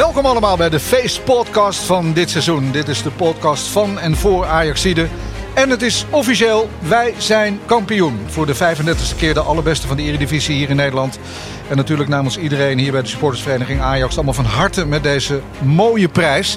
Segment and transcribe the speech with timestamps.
[0.00, 2.72] Welkom allemaal bij de Face Podcast van dit seizoen.
[2.72, 5.08] Dit is de podcast van en voor Ajaxide.
[5.54, 8.18] En het is officieel, wij zijn kampioen.
[8.26, 11.18] Voor de 35e keer de allerbeste van de Eredivisie hier in Nederland.
[11.68, 14.14] En natuurlijk namens iedereen hier bij de supportersvereniging Ajax...
[14.14, 16.56] allemaal van harte met deze mooie prijs.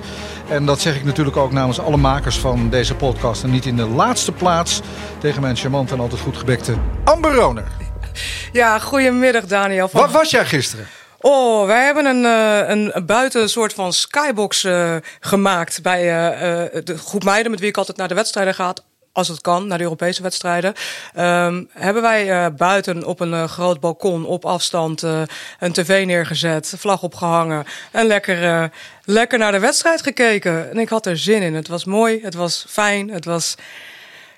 [0.49, 3.43] En dat zeg ik natuurlijk ook namens alle makers van deze podcast.
[3.43, 4.81] En niet in de laatste plaats
[5.19, 7.67] tegen mijn charmante en altijd goed gebekte Amber Roner.
[8.51, 9.87] Ja, goedemiddag Daniel.
[9.87, 10.01] Van...
[10.01, 10.87] Waar was jij gisteren?
[11.25, 16.83] Oh, wij hebben een, uh, een buiten een soort van skybox uh, gemaakt bij uh,
[16.83, 18.73] de groep meiden met wie ik altijd naar de wedstrijden ga.
[19.11, 20.73] Als het kan, naar de Europese wedstrijden.
[21.19, 25.01] Um, hebben wij buiten op een groot balkon op afstand
[25.59, 28.69] een tv neergezet, vlag opgehangen en lekker,
[29.03, 30.71] lekker naar de wedstrijd gekeken.
[30.71, 31.55] En ik had er zin in.
[31.55, 33.55] Het was mooi, het was fijn, het was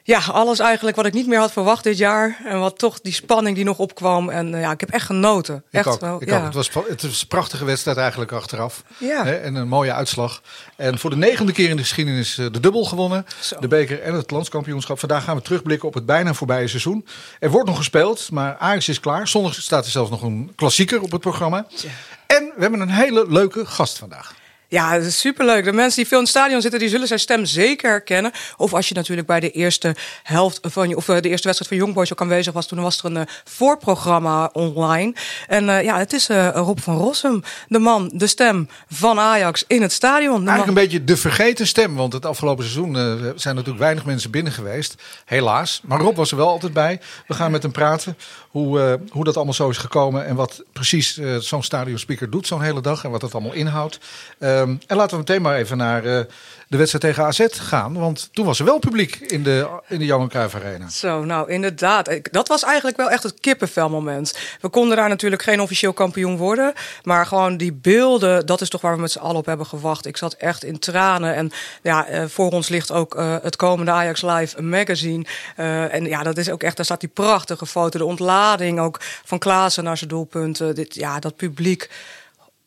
[0.07, 2.41] ja, alles eigenlijk wat ik niet meer had verwacht dit jaar.
[2.45, 4.29] En wat toch die spanning die nog opkwam.
[4.29, 5.55] En uh, ja, ik heb echt genoten.
[5.55, 5.99] Ik echt ook.
[5.99, 6.21] wel.
[6.21, 6.43] Ik ja.
[6.43, 8.83] Het, was, het was een prachtige wedstrijd eigenlijk achteraf.
[8.97, 9.23] Ja.
[9.23, 10.41] Hè, en een mooie uitslag.
[10.75, 13.25] En voor de negende keer in de geschiedenis uh, de dubbel gewonnen.
[13.39, 13.59] Zo.
[13.59, 14.99] De beker en het landskampioenschap.
[14.99, 17.07] Vandaag gaan we terugblikken op het bijna voorbije seizoen.
[17.39, 19.27] Er wordt nog gespeeld, maar Ajax is klaar.
[19.27, 21.65] Zondag staat er zelfs nog een klassieker op het programma.
[21.69, 21.89] Ja.
[22.27, 24.33] En we hebben een hele leuke gast vandaag.
[24.67, 25.63] Ja, het is superleuk.
[25.63, 28.31] De mensen die veel in het stadion zitten, die zullen zijn stem zeker herkennen.
[28.57, 31.77] Of als je natuurlijk bij de eerste helft van je, of de eerste wedstrijd van
[31.77, 35.13] Young Boys ook aanwezig was, toen was er een uh, voorprogramma online.
[35.47, 39.63] En uh, ja, het is uh, Rob van Rossum, de man, de stem van Ajax
[39.67, 40.47] in het stadion.
[40.47, 40.67] Eigenlijk man...
[40.67, 42.93] een beetje de vergeten stem, want het afgelopen seizoen
[43.35, 44.95] zijn natuurlijk weinig mensen binnen geweest.
[45.25, 45.81] Helaas.
[45.83, 46.99] Maar Rob was er wel altijd bij.
[47.27, 48.17] We gaan met hem praten
[48.55, 52.47] hoe, uh, hoe dat allemaal zo is gekomen en wat precies uh, zo'n stadionspeaker doet
[52.47, 53.99] zo'n hele dag en wat dat allemaal inhoudt.
[54.39, 56.19] Um, en laten we meteen maar even naar uh,
[56.67, 60.05] de wedstrijd tegen AZ gaan, want toen was er wel publiek in de, in de
[60.05, 60.89] Johan Cruijff Arena.
[60.89, 62.19] Zo, nou inderdaad.
[62.31, 64.37] Dat was eigenlijk wel echt het kippenvelmoment.
[64.61, 68.81] We konden daar natuurlijk geen officieel kampioen worden, maar gewoon die beelden, dat is toch
[68.81, 70.05] waar we met z'n allen op hebben gewacht.
[70.05, 73.91] Ik zat echt in tranen en ja, uh, voor ons ligt ook uh, het komende
[73.91, 75.25] Ajax Live magazine.
[75.57, 78.99] Uh, en ja, dat is ook echt, daar staat die prachtige foto, de ontlading ook
[79.01, 80.75] van Klaassen naar zijn doelpunten.
[80.75, 81.89] Dit, ja, dat publiek.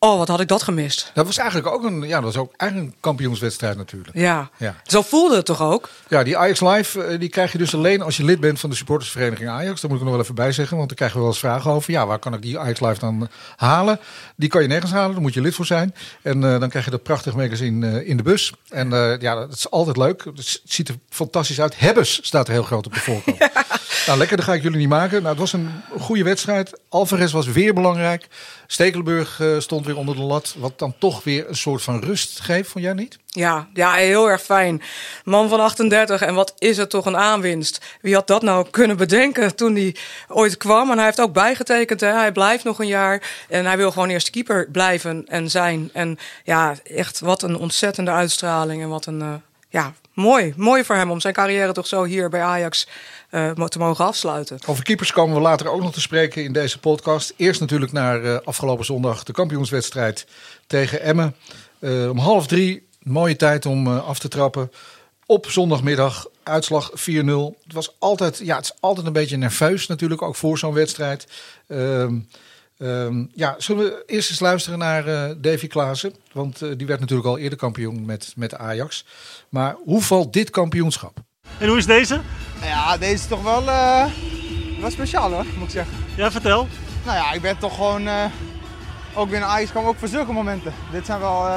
[0.01, 1.11] Oh, wat had ik dat gemist?
[1.13, 4.17] Dat was eigenlijk ook een, ja, dat was ook eigenlijk een kampioenswedstrijd natuurlijk.
[4.17, 4.49] Ja.
[4.57, 4.75] ja.
[4.83, 5.89] Zo voelde het toch ook?
[6.07, 8.75] Ja, die Ajax Live, die krijg je dus alleen als je lid bent van de
[8.75, 9.81] supportersvereniging Ajax.
[9.81, 11.71] Daar moet ik nog wel even bij zeggen, want daar krijgen we wel eens vragen
[11.71, 11.91] over.
[11.91, 13.99] Ja, waar kan ik die Ajax Live dan halen?
[14.35, 15.95] Die kan je nergens halen, daar moet je lid voor zijn.
[16.21, 18.53] En uh, dan krijg je dat prachtig magazine uh, in de bus.
[18.69, 20.23] En uh, ja, dat is altijd leuk.
[20.23, 21.79] Het ziet er fantastisch uit.
[21.79, 23.37] Hebbes staat er heel groot op de voorkant.
[23.49, 23.77] Ja.
[24.09, 25.17] Nou, lekker, dat ga ik jullie niet maken.
[25.17, 26.79] Nou, het was een goede wedstrijd.
[26.89, 28.27] Alvarez was weer belangrijk.
[28.67, 30.55] Stekelenburg uh, stond weer onder de lat.
[30.57, 33.17] Wat dan toch weer een soort van rust geeft, vond jij niet?
[33.25, 34.81] Ja, ja, heel erg fijn.
[35.23, 37.85] Man van 38 en wat is het toch een aanwinst.
[38.01, 39.95] Wie had dat nou kunnen bedenken toen hij
[40.27, 40.89] ooit kwam?
[40.91, 42.11] En hij heeft ook bijgetekend, hè?
[42.11, 43.45] hij blijft nog een jaar.
[43.49, 45.89] En hij wil gewoon eerst keeper blijven en zijn.
[45.93, 48.81] En ja, echt wat een ontzettende uitstraling.
[48.81, 49.33] En wat een, uh,
[49.69, 50.53] ja, mooi.
[50.57, 52.87] Mooi voor hem om zijn carrière toch zo hier bij Ajax
[53.31, 54.59] uh, te mogen afsluiten.
[54.65, 57.33] Over keepers komen we later ook nog te spreken in deze podcast.
[57.37, 60.27] Eerst natuurlijk naar uh, afgelopen zondag de kampioenswedstrijd
[60.67, 61.35] tegen Emmen.
[61.79, 64.71] Uh, om half drie, mooie tijd om af te trappen.
[65.25, 66.93] Op zondagmiddag, uitslag 4-0.
[67.63, 71.27] Het was altijd, ja, het is altijd een beetje nerveus natuurlijk, ook voor zo'n wedstrijd.
[72.81, 76.13] Um, ja, zullen we eerst eens luisteren naar uh, Davy Klaassen?
[76.31, 79.05] Want uh, die werd natuurlijk al eerder kampioen met, met Ajax.
[79.49, 81.17] Maar hoe valt dit kampioenschap?
[81.57, 82.21] En hoe is deze?
[82.61, 84.05] Ja, deze is toch wel, uh,
[84.79, 85.97] wel speciaal hoor, moet ik zeggen.
[86.15, 86.67] Ja, vertel.
[87.05, 88.25] Nou ja, ik ben toch gewoon, uh,
[89.13, 90.73] ook binnen Ajax kwam ook voor zulke momenten.
[90.91, 91.47] Dit zijn wel,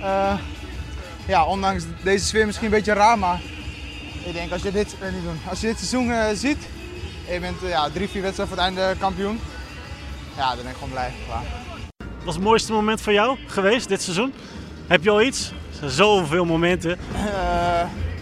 [0.00, 0.38] uh,
[1.26, 3.40] ja, ondanks deze sfeer misschien een beetje raar, maar
[4.24, 6.58] ik denk als je dit, niet doen, als je dit seizoen ziet,
[7.30, 9.40] je bent ja, drie, vier wedstrijden voor het einde kampioen,
[10.38, 11.12] ja, dan ben ik gewoon blij.
[11.26, 11.42] Klaar.
[11.98, 14.32] Wat was het mooiste moment voor jou geweest dit seizoen?
[14.86, 15.50] Heb je al iets?
[15.50, 16.98] Er zijn zoveel momenten.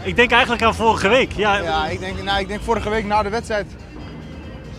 [0.03, 1.33] Ik denk eigenlijk aan vorige week.
[1.33, 3.67] Ja, ja ik, denk, nou, ik denk vorige week na de wedstrijd.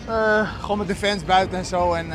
[0.08, 1.92] Uh, gewoon met de fans buiten en zo.
[1.92, 2.14] En uh,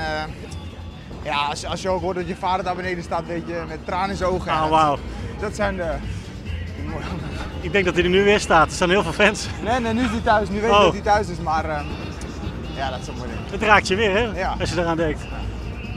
[1.24, 3.64] ja, als, je, als je ook hoort dat je vader daar beneden staat, weet je,
[3.68, 4.52] met tranen in zijn ogen.
[4.52, 4.98] Ah, wow.
[5.40, 5.94] dat, zijn de.
[7.62, 8.68] Ik denk dat hij er nu weer staat.
[8.68, 9.48] Er staan heel veel fans.
[9.64, 10.50] Nee, nee, nu is hij thuis.
[10.50, 10.84] Nu weet ik Oh.
[10.84, 11.86] dat hij thuis is, maar ehm,
[12.76, 13.52] ja, dat is een mooi ding.
[13.52, 14.20] Het raakt je weer, hè?
[14.40, 14.56] Ja.
[14.60, 15.22] Als je eraan denkt.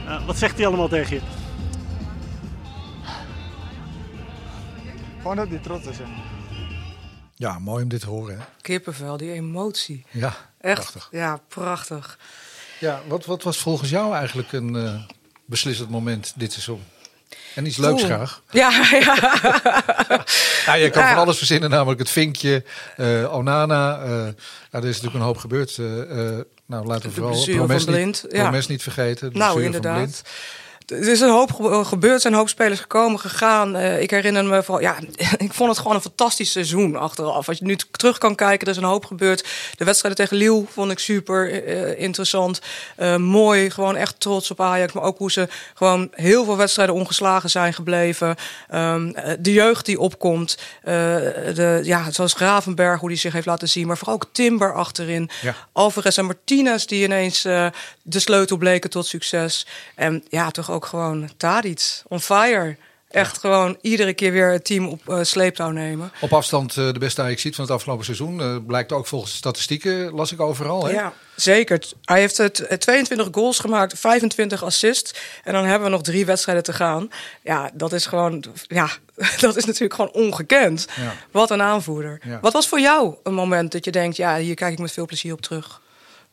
[0.07, 1.21] Eh, wat zegt hij allemaal tegen je?
[5.21, 5.97] Gewoon dat hij trots is.
[5.97, 6.03] hè.
[7.35, 8.37] Ja, mooi om dit te horen.
[8.37, 8.43] Hè?
[8.61, 10.05] Kippenvel, die emotie.
[10.11, 11.07] Ja, Echt, prachtig.
[11.11, 12.17] ja, prachtig.
[12.79, 14.93] Ja, wat, wat was volgens jou eigenlijk een eh,
[15.45, 16.83] beslissend moment dit seizoen?
[17.55, 18.11] En iets leuks Oeh.
[18.13, 18.41] graag.
[18.51, 19.15] Ja, ja.
[20.65, 21.09] Ja, je kan Ja.
[21.13, 22.63] van alles verzinnen, namelijk het vinkje,
[22.97, 23.99] eh, Onana.
[24.01, 24.33] eh nou,
[24.71, 25.79] er is natuurlijk een hoop gebeurd.
[26.67, 28.41] Nou, laten we vooral Promes van niet, Blind, ja.
[28.41, 29.31] Promes niet vergeten.
[29.33, 30.21] de nou, blessure van inderdaad.
[30.21, 30.21] Blind.
[30.87, 33.75] Er is een hoop ge- gebeurd, er zijn een hoop spelers gekomen, gegaan.
[33.75, 34.95] Eh, ik herinner me van, ja,
[35.37, 37.47] ik vond het gewoon een fantastisch seizoen achteraf.
[37.47, 39.47] Als je nu terug kan kijken, er is een hoop gebeurd.
[39.77, 42.61] De wedstrijden tegen Lille vond ik super eh, interessant.
[42.95, 44.93] Eh, mooi, gewoon echt trots op Ajax.
[44.93, 48.35] Maar ook hoe ze gewoon heel veel wedstrijden ongeslagen zijn gebleven.
[48.69, 50.57] Ehm, eh, de jeugd die opkomt.
[50.83, 53.87] De, ja, zoals Gravenberg, hoe die zich heeft laten zien.
[53.87, 55.29] Maar vooral ook Timber achterin.
[55.41, 55.55] Ja.
[55.71, 59.67] Alvarez en Martinez die ineens de sleutel bleken tot succes.
[59.95, 62.75] En ja, toch ook gewoon Tadic, on fire.
[63.07, 66.11] Echt gewoon iedere keer weer het team op eh, sleeptouw nemen.
[66.21, 68.41] Op afstand eh, de beste Ajax ziet van het afgelopen seizoen.
[68.41, 70.85] eh, blijkt ook volgens statistieken, las ik overal.
[70.85, 70.91] Hè?
[70.91, 71.79] Ja, zeker.
[72.05, 75.13] Hij heeft het eh, 22 goals gemaakt, 25 assists.
[75.43, 77.09] En dan hebben we nog drie wedstrijden te gaan.
[77.43, 78.89] Ja, dat is gewoon, ja,
[79.39, 80.87] dat is natuurlijk gewoon ongekend.
[80.95, 81.13] Ja.
[81.31, 82.21] Wat een aanvoerder.
[82.23, 82.39] Ja.
[82.41, 85.05] Wat was voor jou een moment dat je denkt, ja, hier kijk ik met veel
[85.05, 85.81] plezier op terug?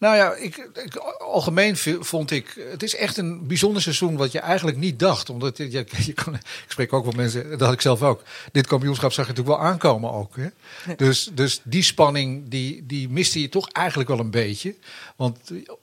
[0.05, 4.39] Nou ja, ik, ik- algemeen vond ik, het is echt een bijzonder seizoen wat je
[4.39, 5.31] eigenlijk niet dacht.
[5.31, 8.23] Omdat je, je, je kan, ik spreek ook wel mensen, dat had ik zelf ook.
[8.53, 10.37] Dit kampioenschap zag je natuurlijk wel aankomen ook.
[10.37, 10.49] Hè?
[10.97, 14.75] Dus, dus die spanning, die, die miste je toch eigenlijk wel een beetje.
[15.17, 15.39] Want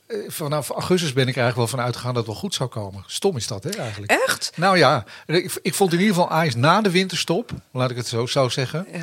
[0.07, 3.03] eh, vanaf augustus ben ik eigenlijk wel van uitgegaan dat het wel goed zou komen.
[3.07, 4.11] Stom is dat hè eigenlijk.
[4.11, 4.51] Echt?
[4.55, 8.07] Nou ja, ik, ik vond in ieder geval Ajax na de winterstop, laat ik het
[8.07, 8.87] zo, zo zeggen.
[8.91, 8.99] Ja.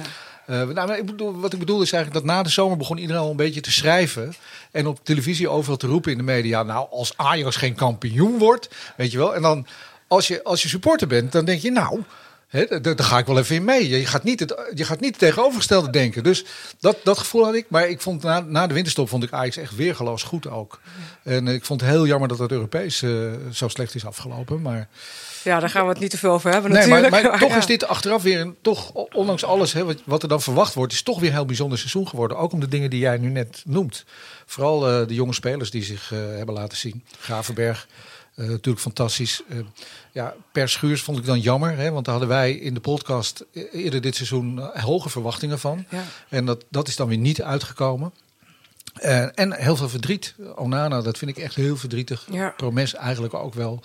[0.49, 3.23] Eh, nou, ik bedoel, wat ik bedoel is eigenlijk dat na de zomer begon iedereen
[3.23, 4.35] al een beetje te schrijven.
[4.71, 6.63] En op televisie overal te roepen in de media.
[6.63, 9.35] Nou, als Ajax geen kampioen wordt, weet je wel.
[9.35, 9.67] En dan
[10.07, 12.03] als je, als je supporter bent, dan denk je nou...
[12.49, 13.89] Hè, daar ga ik wel even in mee.
[13.89, 16.23] Je gaat niet het, je gaat niet het tegenovergestelde denken.
[16.23, 16.45] Dus
[16.81, 17.67] dat, dat gevoel had ik.
[17.69, 20.81] Maar ik vond na, na de winterstop vond ik Ajax echt weergeloos goed ook.
[21.23, 23.11] En ik vond het heel jammer dat het Europees eh,
[23.53, 24.63] zo slecht is afgelopen.
[24.63, 24.89] Maar
[25.45, 27.31] Ja, daar gaan we het niet te veel over hebben Nee, maar, natuurlijk.
[27.31, 27.57] maar toch ja.
[27.57, 30.93] is dit achteraf weer een, toch, ondanks alles hè, wat, wat er dan verwacht wordt,
[30.93, 32.37] is toch weer een heel bijzonder seizoen geworden.
[32.37, 34.05] Ook om de dingen die jij nu net noemt.
[34.47, 37.05] Vooral eh, de jonge spelers die zich eh, hebben laten zien.
[37.21, 37.89] Gravenberg,
[38.35, 39.43] eh, natuurlijk fantastisch.
[40.13, 43.45] Ja, per Schuurs vond ik dan jammer, hè, want daar hadden wij in de podcast
[43.73, 45.85] eerder dit seizoen hoge verwachtingen van.
[45.91, 46.05] Ja.
[46.29, 48.13] En dat, dat is dan weer niet uitgekomen.
[49.35, 50.35] En heel veel verdriet.
[50.57, 52.27] Onana, dat vind ik echt heel verdrietig.
[52.31, 52.55] Ja.
[52.57, 53.81] Promes eigenlijk ook wel.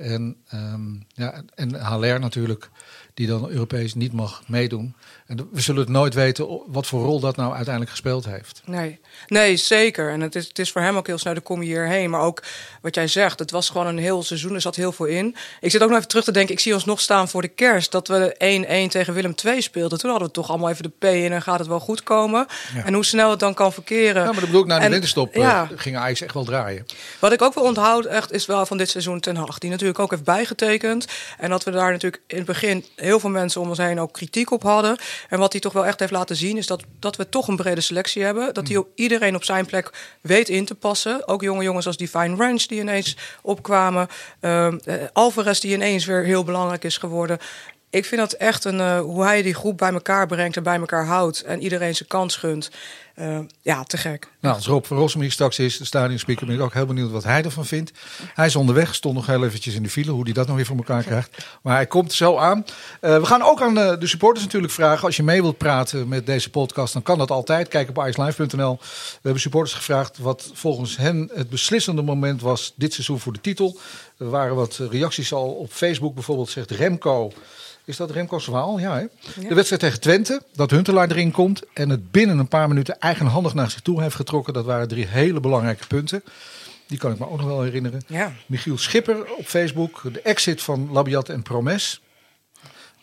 [0.00, 2.70] En, ehm, ja, en Haller natuurlijk,
[3.14, 4.94] die dan Europees niet mag meedoen.
[5.30, 8.62] En we zullen het nooit weten wat voor rol dat nou uiteindelijk gespeeld heeft.
[8.64, 8.98] Nee.
[9.26, 10.10] nee, zeker.
[10.10, 12.10] En het is, het is voor hem ook heel snel, dan kom je hierheen.
[12.10, 12.42] Maar ook
[12.80, 15.36] wat jij zegt, het was gewoon een heel seizoen, er zat heel veel in.
[15.60, 17.48] Ik zit ook nog even terug te denken, ik zie ons nog staan voor de
[17.48, 17.92] kerst...
[17.92, 19.98] dat we 1-1 tegen Willem II speelden.
[19.98, 22.46] Toen hadden we toch allemaal even de P in en gaat het wel goed komen.
[22.74, 22.84] Ja.
[22.84, 24.22] En hoe snel het dan kan verkeren.
[24.22, 25.68] Ja, maar dat bedoel ik, na de En- winterstop eh, ja.
[25.74, 26.86] ging Ajax echt wel draaien.
[27.18, 29.58] Wat ik ook wel onthoud echt is wel van dit seizoen Ten Hag.
[29.58, 31.06] Die natuurlijk ook heeft bijgetekend.
[31.38, 34.12] En dat we daar natuurlijk in het begin heel veel mensen om ons heen ook
[34.12, 34.98] kritiek op hadden.
[35.28, 37.56] En wat hij toch wel echt heeft laten zien is dat, dat we toch een
[37.56, 38.54] brede selectie hebben.
[38.54, 41.28] Dat hij ook iedereen op zijn plek weet in te passen.
[41.28, 44.08] Ook jonge jongens als Divine Ranch die ineens opkwamen.
[44.40, 44.68] Eh,
[45.12, 47.38] Alvarez die ineens weer heel belangrijk is geworden.
[47.90, 50.78] Ik vind dat echt een, eh, hoe hij die groep bij elkaar brengt en bij
[50.78, 51.42] elkaar houdt.
[51.42, 52.70] En iedereen zijn kans gunt.
[53.14, 54.28] Eh, ja, te gek.
[54.40, 57.10] Nou, als Rob van Rossum hier straks is, de stadionspeaker, ben ik ook heel benieuwd
[57.10, 57.92] wat hij ervan vindt.
[58.34, 60.66] Hij is onderweg, stond nog heel eventjes in de file, hoe hij dat nog weer
[60.66, 61.46] voor elkaar krijgt.
[61.62, 62.64] Maar hij komt zo aan.
[63.00, 65.06] Eh, we gaan ook aan de, de supporters natuurlijk vragen.
[65.06, 67.68] Als je mee wilt praten met deze podcast, dan kan dat altijd.
[67.68, 68.78] Kijk op icelive.nl.
[68.80, 73.40] We hebben supporters gevraagd wat volgens hen het beslissende moment was dit seizoen voor de
[73.40, 73.78] titel.
[74.18, 76.14] Er waren wat reacties al op Facebook.
[76.14, 77.32] Bijvoorbeeld zegt Remco...
[77.90, 78.78] Is dat Remco's verhaal?
[78.78, 79.06] Ja, hè?
[79.48, 83.54] De wedstrijd tegen Twente, dat Huntelaar erin komt en het binnen een paar minuten eigenhandig
[83.54, 84.52] naar zich toe heeft getrokken.
[84.52, 86.24] Dat waren drie hele belangrijke punten.
[86.86, 88.02] Die kan ik me ook nog wel herinneren.
[88.06, 88.32] Ja.
[88.46, 92.00] Michiel Schipper op Facebook, de exit van Labiat en Promes.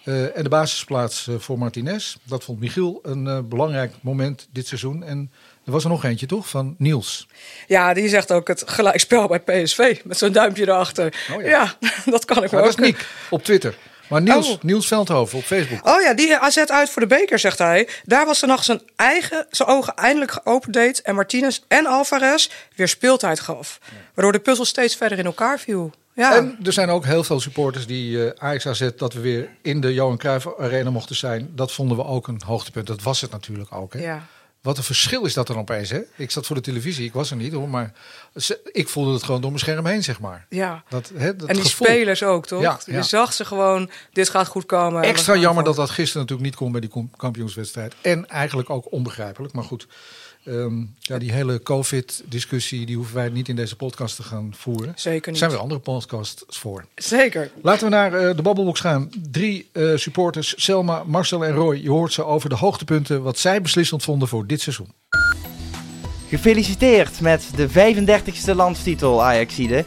[0.03, 2.15] Eh, en de basisplaats eh, voor Martinez.
[2.23, 5.03] Dat vond Michiel een eh, belangrijk moment dit seizoen.
[5.03, 5.31] En
[5.65, 6.49] er was er nog eentje, toch?
[6.49, 7.27] Van Niels.
[7.67, 11.27] Ja, die zegt ook het gelijkspel bij PSV met zo'n duimpje erachter.
[11.35, 11.47] Oh ja.
[11.47, 11.77] ja.
[12.11, 12.69] dat kan ik Maar wel.
[12.69, 13.77] dat is Niek op Twitter.
[14.09, 14.61] Maar Niels, Oh.
[14.61, 15.87] Niels Veldhoven op Facebook.
[15.87, 17.87] Oh ja, die AZ uit voor de beker, zegt hij.
[18.03, 22.87] Daar was de nacht zijn eigen zijn ogen eindelijk geopend en Martinez en Alvarez weer
[22.87, 23.79] speeltijd gaf.
[24.13, 25.91] Waardoor de puzzel steeds verder in elkaar viel.
[26.13, 26.35] Ja.
[26.35, 29.81] En er zijn ook heel veel supporters die eh Ajax AZ dat we weer in
[29.81, 31.49] de Johan Cruijff Arena mochten zijn.
[31.55, 32.87] Dat vonden we ook een hoogtepunt.
[32.87, 33.93] Dat was het natuurlijk ook.
[33.93, 33.99] Hè?
[33.99, 34.25] ja.
[34.61, 35.89] Wat een verschil is dat dan opeens.
[35.89, 35.99] Hè?
[36.15, 37.91] Ik zat voor de televisie, ik was er niet hoor, maar
[38.71, 40.45] ik voelde het gewoon door mijn scherm heen, zeg maar.
[40.49, 40.83] ja.
[40.89, 41.87] Dat, hè, dat En die gevoel.
[41.87, 42.61] spelers ook, toch?
[42.61, 42.95] Ja, ja.
[42.97, 45.03] Je zag ze gewoon, dit gaat goed komen.
[45.03, 47.95] Extra jammer dat dat gisteren natuurlijk niet kon bij die kampioenswedstrijd.
[48.01, 49.53] En eigenlijk ook onbegrijpelijk.
[49.53, 49.87] Maar goed,
[50.47, 54.93] ehm, ja, die hele COVID-discussie die hoeven wij niet in deze podcast te gaan voeren.
[54.95, 55.37] Zeker Er niet.
[55.37, 56.85] zijn weer andere podcasts voor.
[56.95, 57.51] Zeker.
[57.61, 59.09] Laten we naar eh, de babbelbox gaan.
[59.31, 61.75] Drie eh, supporters, Selma, Marcel en Roy.
[61.81, 64.91] Je hoort ze over de hoogtepunten wat zij beslissend vonden voor dit seizoen.
[66.29, 69.85] Gefeliciteerd met de 35e landstitel Ajaxide.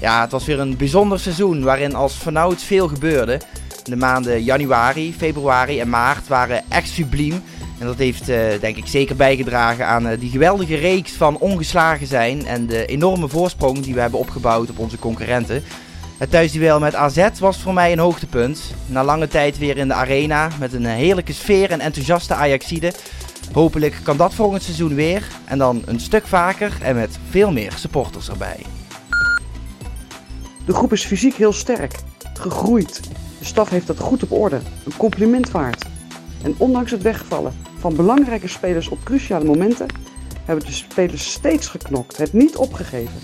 [0.00, 3.40] Ja, het was weer een bijzonder seizoen waarin als vanouds veel gebeurde.
[3.84, 7.42] De maanden januari, februari en maart waren echt subliem.
[7.84, 12.06] En dat heeft eh, denk ik zeker bijgedragen aan eh, die geweldige reeks van ongeslagen
[12.06, 15.62] zijn en de enorme voorsprong die we hebben opgebouwd op onze concurrenten.
[16.18, 18.74] Het thuisduel met AZ was voor mij een hoogtepunt.
[18.86, 22.92] Na lange tijd weer in de arena met een heerlijke sfeer en enthousiaste Ajaxide.
[23.52, 25.26] Hopelijk kan dat volgend seizoen weer.
[25.44, 28.60] En dan een stuk vaker en met veel meer supporters erbij.
[30.66, 31.94] De groep is fysiek heel sterk,
[32.34, 33.00] gegroeid.
[33.38, 35.84] De staf heeft dat goed op orde, een compliment waard.
[36.42, 39.86] En ondanks het wegvallen van belangrijke spelers op cruciale momenten,
[40.44, 43.20] hebben de spelers steeds geknokt, het niet opgegeven.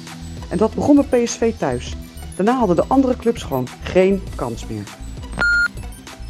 [0.49, 1.97] En dat begon bij PSV thuis.
[2.37, 4.83] Daarna hadden de andere clubs gewoon geen kans meer.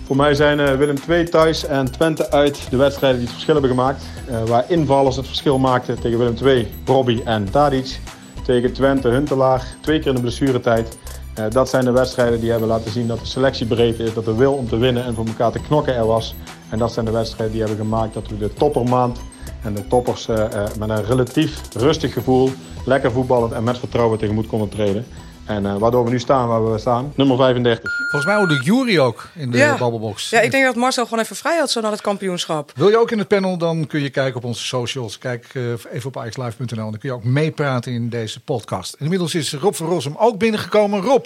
[0.05, 3.55] Voor mij zijn eh, Willem II thuis en Twente uit de wedstrijden die het verschil
[3.55, 4.03] hebben gemaakt.
[4.29, 8.01] Eh, waar invallers het verschil maakten tegen Willem II, Robbie en Tadic.
[8.45, 10.99] Tegen Twente, Huntelaar, twee keer in de blessuretijd.
[11.35, 14.25] Eh, dat zijn de wedstrijden die hebben laten zien dat de selectie breed is, dat
[14.25, 16.35] de wil om te winnen en voor elkaar te knokken er was.
[16.71, 19.19] En dat zijn de wedstrijden die hebben gemaakt dat we de toppermaand
[19.63, 22.51] en de toppers eh, eh, met een relatief rustig gevoel,
[22.85, 25.07] lekker voetballend en met vertrouwen tegemoet konden treden.
[25.45, 27.91] En eh, waardoor we nu staan waar we staan, nummer 35.
[27.99, 29.77] Volgens mij hoorde Jury ook in de Ja.
[29.79, 30.31] babbelbox.
[30.31, 32.73] Ja, ik denk dat Marcel gewoon even vrij had zo naar het kampioenschap.
[32.75, 35.19] Wil je ook in het panel, dan kun je kijken op onze socials.
[35.19, 35.63] Kijk eh,
[35.93, 36.67] even op ixlive.nl.
[36.91, 38.97] Dan kun je ook meepraten in deze podcast.
[38.99, 41.01] Inmiddels is Rob van Rossum ook binnengekomen.
[41.01, 41.25] Rob,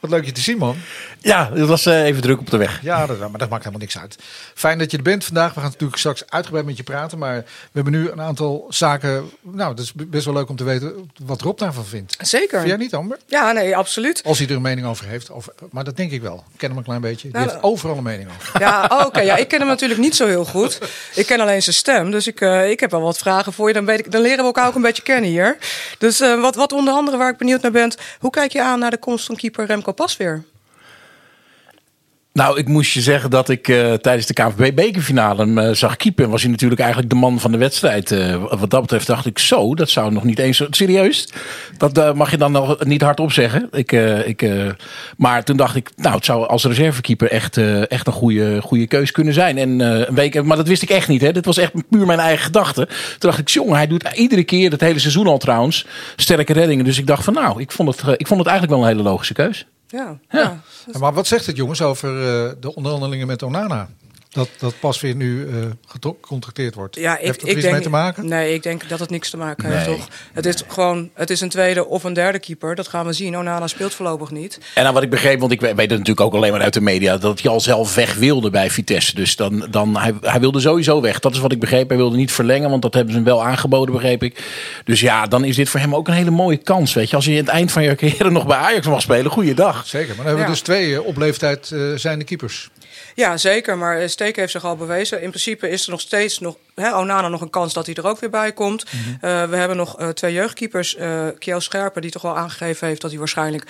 [0.00, 0.76] wat leuk je te zien, man.
[1.18, 2.82] Ja, het was eh, even druk op de weg.
[2.82, 4.18] Ja, dat, maar dat maakt helemaal niks uit.
[4.54, 5.54] Fijn dat je er bent vandaag.
[5.54, 7.18] We gaan natuurlijk straks uitgebreid met je praten.
[7.18, 9.30] Maar we hebben nu een aantal zaken.
[9.40, 12.16] Nou, dat is best wel leuk om te weten wat Rob daarvan vindt.
[12.20, 12.58] Zeker.
[12.58, 13.18] Vind jij niet, Amber?
[13.26, 14.22] Ja, nee, absoluut.
[14.24, 15.30] Als hij er een mening over heeft.
[15.30, 16.44] Of, maar dat denk ik wel.
[16.52, 17.28] Ik ken hem een klein beetje.
[17.28, 18.60] Die Nou, heeft overal een mening over.
[18.60, 19.20] Ja, oh, oké.
[19.20, 20.78] Ja, ik ken hem natuurlijk niet zo heel goed.
[21.14, 22.10] Ik ken alleen zijn stem.
[22.10, 23.74] Dus ik, eh, ik heb wel wat vragen voor je.
[23.74, 25.56] Dan, weet ik, dan leren we elkaar ook een beetje kennen hier.
[25.98, 27.92] Dus eh, wat, wat onder andere waar ik benieuwd naar ben.
[28.20, 30.44] Hoe kijk je aan naar de komst van keeper Remco Pasveer?
[32.32, 36.28] Nou, ik moest je zeggen dat ik eh, tijdens de KVB-bekerfinale hem eh, zag keeper.
[36.28, 38.10] Was hij natuurlijk eigenlijk de man van de wedstrijd.
[38.10, 40.62] Eh, wat dat betreft dacht ik zo, dat zou nog niet eens...
[40.70, 41.28] Serieus?
[41.76, 43.68] Dat mag je dan nog niet hardop zeggen.
[43.72, 43.92] Ik,
[44.24, 44.46] ik,
[45.16, 47.56] maar toen dacht ik, nou, het zou als reservekeeper echt,
[47.88, 49.58] echt een goede, goede keus kunnen zijn.
[49.58, 51.20] En een week, maar dat wist ik echt niet.
[51.20, 51.32] Hè.
[51.32, 52.86] Dit was echt puur mijn eigen gedachte.
[52.86, 56.84] Toen dacht ik, jongen, hij doet iedere keer, het hele seizoen al trouwens, sterke reddingen.
[56.84, 59.08] Dus ik dacht van, nou, ik vond het, ik vond het eigenlijk wel een hele
[59.08, 59.66] logische keus.
[59.90, 60.60] Ja, Ja.
[60.92, 60.98] ja.
[60.98, 63.88] Maar wat zegt het jongens over eh, de onderhandelingen met Onana?
[64.30, 65.54] Dat, dat pas weer nu eh,
[65.86, 66.96] geto- gecontracteerd wordt.
[66.96, 68.26] Ja, ik, Heeft dat er ik iets denk, mee te maken?
[68.28, 69.96] Nee, ik denk dat het niks te maken heeft, Nee.
[69.96, 70.08] toch?
[70.32, 72.74] Het is gewoon, het is een tweede of een derde keeper.
[72.74, 73.36] Dat gaan we zien.
[73.38, 74.58] Onana speelt voorlopig niet.
[74.74, 76.80] En dan wat ik begreep, want ik weet het natuurlijk ook alleen maar uit de
[76.80, 79.14] media, dat hij al zelf weg wilde bij Vitesse.
[79.14, 81.18] Dus dan, dan hij, hij wilde sowieso weg.
[81.18, 81.88] Dat is wat ik begreep.
[81.88, 84.44] Hij wilde niet verlengen, want dat hebben ze hem wel aangeboden, begreep ik.
[84.84, 86.94] Dus ja, dan is dit voor hem ook een hele mooie kans.
[86.94, 89.30] Weet je, als je in het eind van je carrière nog bij Ajax mag spelen,
[89.30, 89.86] goeiedag.
[89.86, 90.54] Zeker, maar dan hebben we Ja.
[90.54, 92.70] dus twee eh, op leeftijd eh zijnde keepers.
[93.14, 93.78] Ja, zeker.
[93.78, 95.22] Maar Steek heeft zich al bewezen.
[95.22, 98.06] In principe is er nog steeds nog, hè, Onana nog een kans dat hij er
[98.06, 98.84] ook weer bij komt.
[99.20, 100.96] Eh, we hebben nog eh, twee jeugdkeepers.
[100.96, 103.64] eh Kiel Scherper, die toch wel aangegeven heeft dat hij waarschijnlijk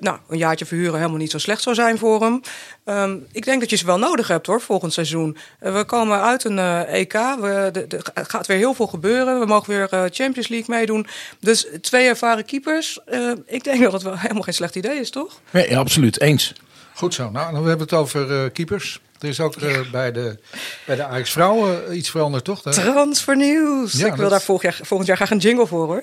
[0.00, 2.40] nou, een jaartje verhuren helemaal niet zo slecht zou zijn voor hem.
[2.84, 5.36] Ehm, ik denk dat je ze wel nodig hebt hoor, volgend seizoen.
[5.58, 7.14] We komen uit een EK.
[7.14, 9.40] Er gaat weer heel veel gebeuren.
[9.40, 11.06] We mogen weer Champions League meedoen.
[11.40, 12.98] Dus twee ervaren keepers.
[13.46, 15.40] ik denk dat het wel helemaal geen slecht idee is, toch?
[15.50, 16.20] Nee, ja, absoluut.
[16.20, 16.52] Eens.
[16.94, 17.30] Goed zo.
[17.30, 19.00] Nou, dan hebben we het over eh, keepers.
[19.24, 20.38] Er is ook eh, bij de,
[20.86, 22.62] bij de Ajax vrouwen eh, iets veranderd, toch?
[22.62, 23.92] Daar- Transfernieuws.
[23.92, 26.02] Ja, ik wil daar volgend jaar, volgend jaar graag een jingle voor hoor.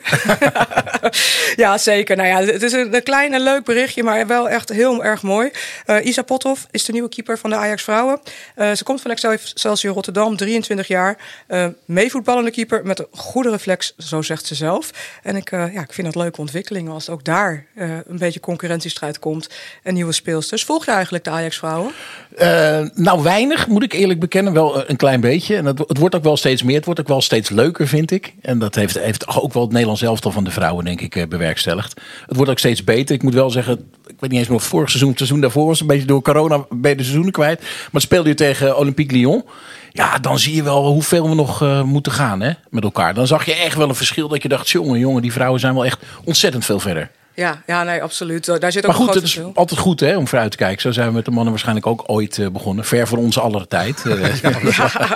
[1.56, 2.16] ja, zeker.
[2.16, 5.22] Nou ja, het is een, een klein en leuk berichtje, maar wel echt heel erg
[5.22, 5.52] mooi.
[5.86, 8.20] Eh, Isa Pothoff is de nieuwe keeper van de Ajax Vrouwen.
[8.56, 11.18] Eh, ze komt van Excelsior Rotterdam, 23 jaar.
[11.48, 14.90] Eh meevoetballende keeper met een goede reflex, zo zegt ze zelf.
[15.24, 18.40] En ik, eh, ja, ik vind dat leuke ontwikkelingen als ook daar eh, een beetje
[18.40, 19.50] concurrentiestrijd komt
[19.84, 20.64] en nieuwe speelsters.
[20.64, 21.92] Volg je eigenlijk de Ajax Vrouwen?
[22.38, 24.54] Eh, nou, weinig, moet ik eerlijk bekennen.
[24.54, 25.56] Wel eh, een klein beetje.
[25.56, 26.76] En het, het wordt ook wel steeds meer.
[26.76, 28.34] Het wordt ook wel steeds leuker, vind ik.
[28.42, 31.28] En dat heeft, heeft ook wel het Nederlands elftal van de vrouwen, denk ik, eh,
[31.28, 32.02] bewerkstelligd.
[32.26, 33.16] Het wordt ook steeds beter.
[33.16, 33.92] Ik moet wel zeggen,
[34.22, 36.66] weet niet eens meer of vorig seizoen, het seizoen daarvoor was, een beetje door corona
[36.70, 37.62] je de seizoenen kwijt.
[37.92, 39.44] Maar speelde je tegen Olympique Lyon.
[39.92, 43.14] Ja, dan zie je wel hoeveel we nog uh, moeten gaan hè, met elkaar.
[43.14, 45.74] Dan zag je echt wel een verschil dat je dacht, jongen, jongen, die vrouwen zijn
[45.74, 47.12] wel echt ontzettend veel verder.
[47.34, 48.46] Ja, ja, nee, absoluut.
[48.46, 50.82] Daar zit ook maar goed, het is altijd goed hè, om vooruit te kijken.
[50.82, 52.86] Zo zijn we met de mannen waarschijnlijk ook ooit uh, begonnen.
[52.86, 54.04] Ver voor onze aller tijd.
[54.12, 54.50] Uh, ja,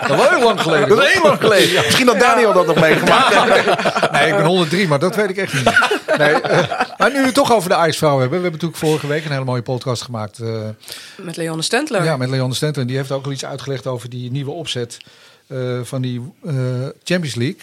[0.07, 0.89] dat, was heel lang geleden.
[0.89, 1.69] Dat is heel lang geleden.
[1.69, 1.81] Ja.
[1.81, 3.29] Misschien had Daniel dat nog meegemaakt.
[4.11, 5.63] nee, ik ben 103, maar dat weet ik echt niet.
[6.17, 8.37] Nee, uh, maar nu we het toch over de ijsvrouw hebben.
[8.37, 10.39] We hebben natuurlijk vorige week een hele mooie podcast gemaakt.
[11.17, 12.03] met Leonne Stentler.
[12.03, 12.81] Ja, met Leonne Stentler.
[12.81, 14.97] En die heeft ook al iets uitgelegd over die nieuwe opzet
[15.83, 16.33] van die
[17.03, 17.59] Champions League.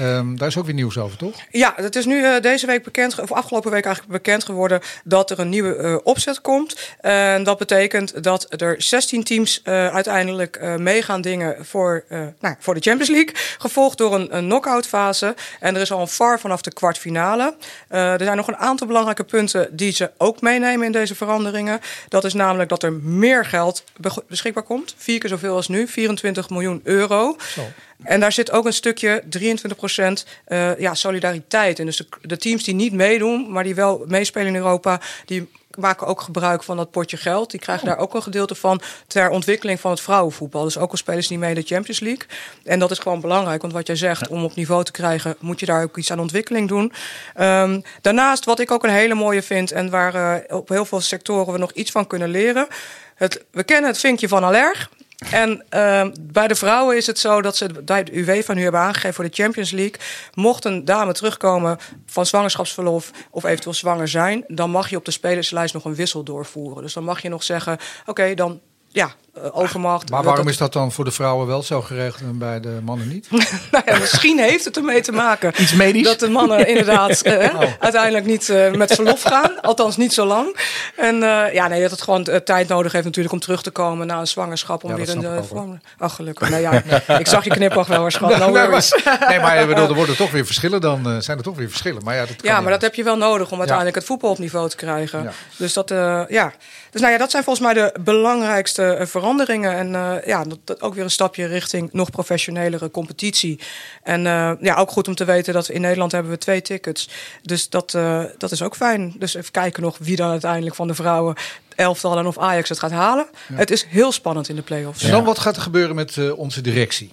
[0.00, 1.34] Um, daar is ook weer nieuws over, toch?
[1.50, 5.30] Ja, het is nu uh, deze week bekend, of afgelopen week eigenlijk bekend geworden dat
[5.30, 6.94] er een nieuwe uh, opzet komt.
[7.00, 12.04] En dat betekent dat er 16 teams uh, uiteindelijk meegaan dingen voor,
[12.40, 13.34] nou, voor de Champions League.
[13.58, 15.34] Gevolgd door een, een knock-out fase.
[15.60, 17.54] En er is al een VAR vanaf de kwartfinale.
[17.88, 21.80] er zijn nog een aantal belangrijke punten die ze ook meenemen in deze veranderingen.
[22.08, 23.84] Dat is namelijk dat er meer geld
[24.28, 24.94] beschikbaar komt.
[24.96, 27.36] Vier keer zoveel als nu, 24 miljoen euro.
[27.54, 27.62] Zo.
[28.04, 31.86] En daar zit ook een stukje 23 procent uh, ja, solidariteit in.
[31.86, 36.06] Dus de, de, teams die niet meedoen, maar die wel meespelen in Europa, die maken
[36.06, 37.50] ook gebruik van dat potje geld.
[37.50, 40.64] Die krijgen daar ook een gedeelte van ter ontwikkeling van het vrouwenvoetbal.
[40.64, 42.26] Dus ook al spelers niet mee de Champions League.
[42.64, 45.60] En dat is gewoon belangrijk, want wat jij zegt, om op niveau te krijgen, moet
[45.60, 46.92] je daar ook iets aan ontwikkeling doen.
[47.40, 51.00] Um, daarnaast, wat ik ook een hele mooie vind en waar uh, op heel veel
[51.00, 52.66] sectoren we nog iets van kunnen leren.
[53.14, 54.90] Het, we kennen het vinkje van Allerg.
[55.32, 58.80] En uh, bij de vrouwen is het zo dat ze bij de UEFA nu hebben
[58.80, 60.00] aangegeven voor de Champions League.
[60.34, 65.10] Mocht een dame terugkomen van zwangerschapsverlof of eventueel zwanger zijn, dan mag je op de
[65.10, 66.82] spelerslijst nog een wissel doorvoeren.
[66.82, 69.14] Dus dan mag je nog zeggen: oké, dan ja,
[69.52, 70.10] overmacht.
[70.10, 73.08] Maar waarom is dat dan voor de vrouwen wel zo geregeld en bij de mannen
[73.08, 73.28] niet?
[73.72, 75.52] nou ja, misschien heeft het ermee te maken.
[75.58, 76.04] Iets medisch?
[76.04, 77.62] Dat de mannen inderdaad uh, oh.
[77.78, 79.60] uiteindelijk niet uh, met verlof gaan.
[79.60, 80.56] Althans niet zo lang.
[80.96, 81.16] En
[81.52, 84.26] ja, nee, dat het gewoon tijd nodig heeft natuurlijk om terug te komen na een
[84.26, 84.84] zwangerschap.
[84.84, 85.26] Om ja, weer een...
[85.26, 85.52] Ook,
[85.98, 86.50] oh, gelukkig.
[86.50, 86.72] Nou ja,
[87.18, 88.32] ik zag je knipoog wel waarschijnlijk.
[88.44, 90.80] No nee, maar, nee, maar bedoel, er worden toch weer verschillen.
[90.80, 92.04] Dan zijn er toch weer verschillen.
[92.04, 94.38] Maar ja, dat ja maar dat heb je wel nodig om uiteindelijk het voetbal op
[94.38, 95.32] niveau te krijgen.
[95.56, 95.88] Dus dat,
[96.28, 96.52] ja.
[96.90, 99.23] Dus nou ja, dat zijn volgens mij de belangrijkste veranderingen.
[99.24, 103.60] En uh, ja, dat, dat, ook weer een stapje richting nog professionelere competitie.
[104.02, 106.62] En uh, ja, ook goed om te weten dat we in Nederland hebben we twee
[106.62, 107.08] tickets.
[107.42, 109.14] Dus dat, uh, dat is ook fijn.
[109.18, 111.34] Dus even kijken nog wie dan uiteindelijk van de vrouwen
[111.74, 113.26] elftal en of Ajax het gaat halen.
[113.48, 113.54] Ja.
[113.54, 115.02] Het is heel spannend in de play-offs.
[115.02, 117.12] En dan wat gaat er gebeuren met onze directie?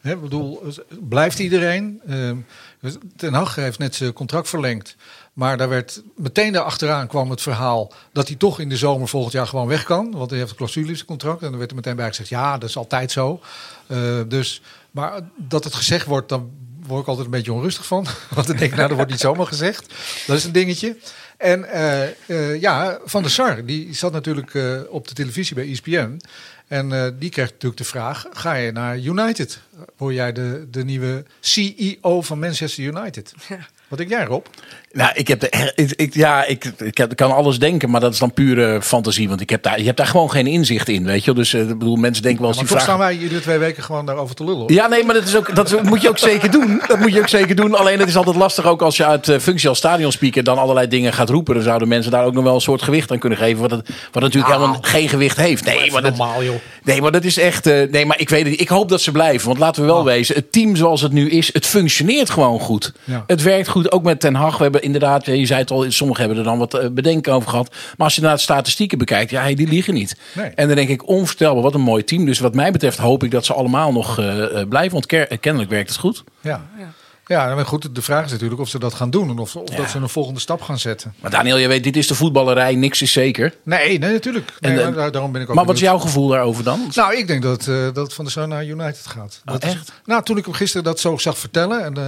[0.00, 0.62] Hè, ik bedoel,
[1.00, 2.00] blijft iedereen?
[3.16, 4.96] Ten Hag heeft net zijn contract verlengd.
[5.36, 9.32] Maar daar werd meteen daarachteraan kwam het verhaal dat hij toch in de zomer volgend
[9.32, 10.10] jaar gewoon weg kan.
[10.10, 11.42] Want hij heeft een clausule contract.
[11.42, 13.40] En er werd er meteen bij gezegd, ja, dat is altijd zo.
[13.86, 16.50] Uh, dus, maar dat het gezegd wordt, dan
[16.86, 18.06] word ik altijd een beetje onrustig van.
[18.34, 19.94] Want dan denk ik, nou, dat wordt niet zomaar gezegd.
[20.26, 20.96] Dat is een dingetje.
[21.36, 25.70] En uh, uh, ja, Van der Sar, die zat natuurlijk uh, op de televisie bij
[25.70, 26.20] ESPN.
[26.66, 29.60] En die krijgt natuurlijk de vraag: ga je naar United?
[29.96, 33.32] Word jij de, de nieuwe CEO van Manchester United?
[33.88, 34.46] Wat denk jij, Rob?
[34.96, 38.00] Nou, ik heb de, ik, ik, ja, ik, ik, heb, ik kan alles denken, maar
[38.00, 39.28] dat is dan pure fantasie.
[39.28, 41.34] Want ik heb daar, je hebt daar gewoon geen inzicht in, weet je.
[41.34, 42.86] Dus uh, ik bedoel, mensen denken wel eens ja, die vraag.
[42.86, 44.60] staan wij iedere twee weken gewoon daarover te lullen.
[44.60, 44.72] Hoor.
[44.72, 46.82] Ja, nee, maar dat, is ook, dat moet je ook zeker doen.
[46.86, 47.74] Dat moet je ook zeker doen.
[47.74, 50.88] Alleen het is altijd lastig ook als je uit uh, functie als stadionspeaker dan allerlei
[50.88, 51.54] dingen gaat roepen.
[51.54, 53.60] Dan zouden mensen daar ook nog wel een soort gewicht aan kunnen geven.
[53.60, 55.64] Wat, het, wat natuurlijk nou, helemaal geen gewicht heeft.
[55.64, 56.54] Nee, maar dat, normaal, joh.
[56.82, 57.66] Nee, maar dat is echt.
[57.66, 58.60] Uh, nee, maar ik weet het.
[58.60, 59.46] Ik hoop dat ze blijven.
[59.46, 60.04] Want laten we wel oh.
[60.04, 62.92] wezen, het team zoals het nu is, het functioneert gewoon goed.
[63.04, 63.24] Ja.
[63.26, 64.56] Het werkt goed, ook met Ten Hag.
[64.56, 67.70] We hebben inderdaad, je zei het al, sommigen hebben er dan wat bedenken over gehad.
[67.70, 70.16] Maar als je naar de statistieken bekijkt, ja, die liegen niet.
[70.32, 70.50] Nee.
[70.50, 72.24] En dan denk ik, onvoorstelbaar, wat een mooi team.
[72.24, 74.92] Dus wat mij betreft hoop ik dat ze allemaal nog uh, blijven.
[74.92, 75.06] Want
[75.40, 76.24] kennelijk werkt het goed.
[76.40, 76.68] Ja.
[76.78, 76.92] ja.
[77.28, 79.70] Ja, maar goed, de vraag is natuurlijk of ze dat gaan doen en of, of
[79.70, 79.76] ja.
[79.76, 81.14] dat ze een volgende stap gaan zetten.
[81.20, 83.54] Maar Daniel, je weet, dit is de voetballerij, niks is zeker.
[83.62, 84.52] Nee, nee natuurlijk.
[84.60, 86.90] Nee, en, maar, daarom ben ik ook maar wat is jouw gevoel daarover dan?
[86.94, 89.42] Nou, ik denk dat, uh, dat Van der Sar naar United gaat.
[89.44, 89.74] Oh, dat echt?
[89.74, 91.84] Is, nou, toen ik hem gisteren dat zo zag vertellen.
[91.84, 92.04] En uh,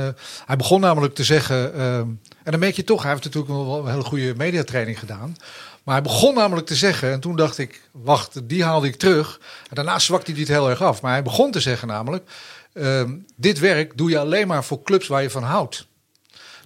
[0.46, 2.00] hij begon namelijk te zeggen, uh,
[2.48, 5.36] en dan merk je toch, hij heeft natuurlijk wel een hele goede mediatraining gedaan.
[5.82, 9.40] Maar hij begon namelijk te zeggen, en toen dacht ik, wacht, die haalde ik terug.
[9.68, 11.02] En daarna zwakte hij het heel erg af.
[11.02, 12.30] Maar hij begon te zeggen namelijk,
[12.72, 13.02] uh,
[13.36, 15.86] dit werk doe je alleen maar voor clubs waar je van houdt.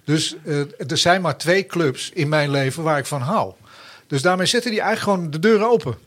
[0.03, 3.53] Dus uh, er zijn maar twee clubs in mijn leven waar ik van hou.
[4.07, 5.97] Dus daarmee zette hij eigenlijk gewoon de deuren open.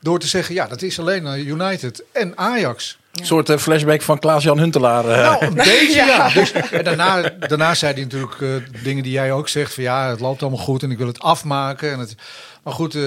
[0.00, 2.98] Door te zeggen, ja, dat is alleen United en Ajax.
[3.14, 5.04] Een soort uh, flashback van Klaas-Jan Huntelaar.
[5.04, 5.16] Uh.
[5.16, 6.06] Nou, een beetje ja.
[6.06, 6.28] ja.
[6.28, 9.74] Dus, en daarna, daarna zei hij natuurlijk uh, dingen die jij ook zegt.
[9.74, 11.92] Van ja, het loopt allemaal goed en ik wil het afmaken.
[11.92, 12.14] En het,
[12.62, 13.02] Maar goed, eh,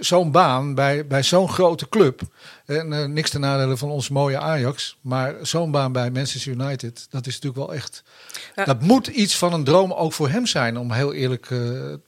[0.00, 2.20] zo'n baan bij, bij zo'n grote club.
[2.66, 4.96] En eh, niks ten nadele van ons mooie Ajax.
[5.00, 8.02] Maar zo'n baan bij Manchester United, dat is natuurlijk wel echt.
[8.56, 8.64] Ja.
[8.64, 11.58] Dat moet iets van een droom ook voor hem zijn, om heel eerlijk eh,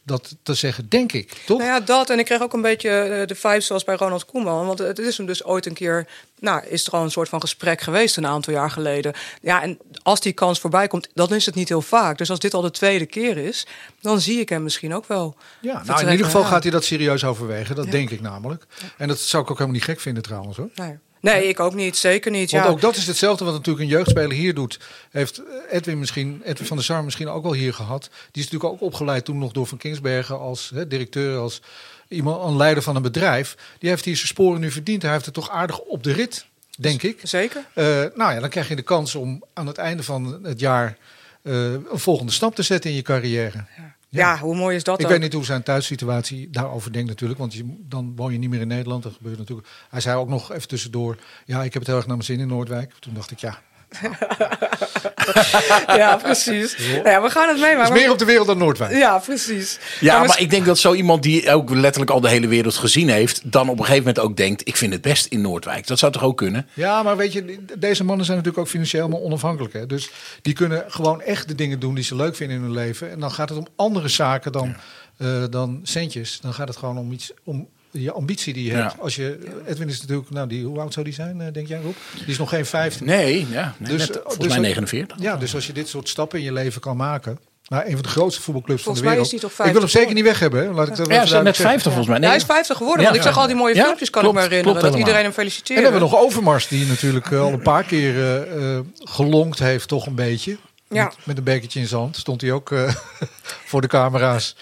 [0.05, 1.43] dat te zeggen, denk ik.
[1.47, 1.59] Toch?
[1.59, 2.11] Nou ja, dat.
[2.11, 4.67] En ik kreeg ook een beetje eh, de vibes zoals bij Ronald Koeman.
[4.67, 6.07] Want het is hem dus ooit een keer...
[6.39, 9.15] Nou, is er al een soort van gesprek geweest een aantal jaar geleden.
[9.41, 12.19] Ja, en als die kans voorbij komt, dan is het niet heel vaak.
[12.19, 13.67] Dus als dit al de tweede keer is,
[14.01, 15.37] dan zie ik hem misschien ook wel.
[15.61, 16.49] Ja, nou, in ieder geval ja.
[16.49, 17.77] gaat hij dat serieus overwegen.
[17.77, 18.67] Dat denk ik namelijk.
[18.97, 20.71] En dat zou ik ook helemaal niet gek vinden trouwens hoor.
[20.75, 20.99] Nee.
[21.33, 21.97] Nee, ik ook niet.
[21.97, 22.51] Zeker niet.
[22.51, 22.71] Want ja.
[22.71, 24.81] ook dat is hetzelfde wat natuurlijk een jeugdspeler hier doet.
[25.11, 28.03] Heeft Edwin misschien, Edwin van der Sar misschien ook wel hier gehad.
[28.03, 31.63] Die is natuurlijk ook opgeleid toen nog door Van Kingsbergen als hè, directeur, als
[32.09, 33.57] iemand, een leider van een bedrijf.
[33.79, 35.03] Die heeft hier zijn sporen nu verdiend.
[35.03, 36.47] Hij heeft het toch aardig op de rit,
[36.79, 37.21] denk ik.
[37.23, 37.65] Zeker.
[37.73, 37.85] Eh,
[38.15, 40.97] nou ja, dan krijg je de kans om aan het einde van het jaar
[41.43, 43.65] eh, een volgende stap te zetten in je carrière.
[43.77, 43.96] Ja,
[44.41, 47.41] hoe mooi is dat Ik weet niet hoe zijn thuissituatie daarover denkt natuurlijk.
[47.41, 49.03] Want je, dan woon je niet meer in Nederland.
[49.03, 49.69] Dat gebeurt natuurlijk.
[49.91, 51.17] Hij zei ook nog even tussendoor.
[51.45, 52.93] Ja, ik heb het heel erg naar mijn zin in Noordwijk.
[52.99, 53.59] Toen dacht ik, ja.
[56.01, 56.77] Ja, precies.
[56.79, 57.95] Nou ja, we gaan het Het meemaken.
[57.95, 58.93] is meer op de wereld dan Noordwijk.
[58.93, 59.79] Ja, precies.
[60.01, 62.75] Ja, maar maar ik denk dat zo iemand die ook letterlijk al de hele wereld
[62.77, 65.87] gezien heeft, dan op een gegeven moment ook denkt: ik vind het best in Noordwijk.
[65.87, 66.69] Dat zou toch ook kunnen?
[66.75, 69.73] Ja, maar weet je, deze mannen zijn natuurlijk ook financieel helemaal onafhankelijk.
[69.75, 69.87] Hè?
[69.87, 70.11] Dus
[70.43, 73.11] die kunnen gewoon echt de dingen doen die ze leuk vinden in hun leven.
[73.11, 74.77] En dan gaat het om andere zaken dan,
[75.19, 76.39] eh, dan centjes.
[76.41, 77.69] Dan gaat het gewoon om iets, om
[78.03, 78.77] je ambitie die je Ja.
[78.83, 79.01] hebt.
[79.01, 81.81] Als je, Edwin is natuurlijk, nou, die, hoe oud zou die zijn, eh, denk jij
[81.81, 81.95] Rob?
[82.17, 83.07] Die is nog geen 15.
[83.07, 85.17] Nee, ja, nee, Dus, net, eh, volgens dus mij ook- 49.
[85.21, 87.39] Ja, dus als je dit soort stappen in je leven kan maken.
[87.69, 89.35] Nou, een van de grootste voetbalclubs Volgens van de mij wereld.
[89.35, 90.61] is die toch ik wil hem 50 zeker niet weg hebben.
[90.65, 90.67] hè.
[90.73, 91.65] Laat ik dat Ja, zijn net duidelijk zeggen.
[91.81, 92.19] 50 volgens mij.
[92.19, 93.11] Nee, hij is 50 geworden, Ja.
[93.11, 94.79] want ik zag al die mooie Ja, filmpjes, kan klopt, ik me herinneren.
[94.81, 95.83] klopt Dat iedereen hem En feliciteerde.
[95.83, 99.59] dan hebben we nog Overmars, die natuurlijk eh, al een paar keer eh, eh, gelonkt
[99.59, 100.57] heeft, toch een beetje.
[100.89, 101.05] Ja.
[101.05, 102.17] Met, met een bekertje in zijn hand.
[102.17, 102.95] Stond hij ook eh,
[103.71, 104.57] voor de camera's.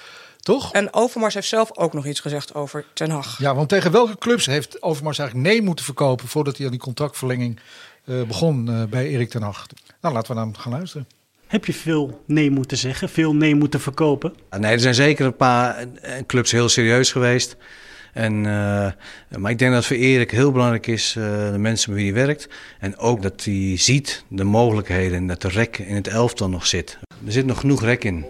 [0.44, 0.72] Toch?
[0.72, 3.38] En Overmars heeft zelf ook nog iets gezegd over Ten Hag.
[3.38, 6.80] Ja, want tegen welke clubs heeft Overmars eigenlijk nee moeten verkopen voordat hij aan die
[6.80, 7.60] contractverlenging
[8.04, 9.66] eh, begon eh, bij Erik ten Hag?
[10.00, 11.06] Nou, laten we naar hem gaan luisteren.
[11.46, 14.34] Heb je veel nee moeten zeggen, veel nee moeten verkopen?
[14.58, 17.56] Nee, er zijn zeker een paar eh, clubs heel serieus geweest.
[18.12, 18.92] En, eh,
[19.38, 22.12] maar ik denk dat het voor Erik heel belangrijk is, eh, de mensen met wie
[22.12, 22.48] hij werkt.
[22.78, 26.66] En ook dat hij ziet de mogelijkheden en dat de rek in het elftal nog
[26.66, 26.98] zit.
[27.26, 28.24] Er zit nog genoeg rek in.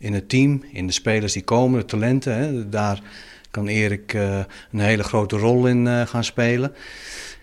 [0.00, 2.34] In het team, in de spelers die komen, de talenten.
[2.34, 2.68] Hè.
[2.68, 3.02] Daar
[3.50, 4.38] kan Erik eh,
[4.72, 6.74] een hele grote rol in eh, gaan spelen.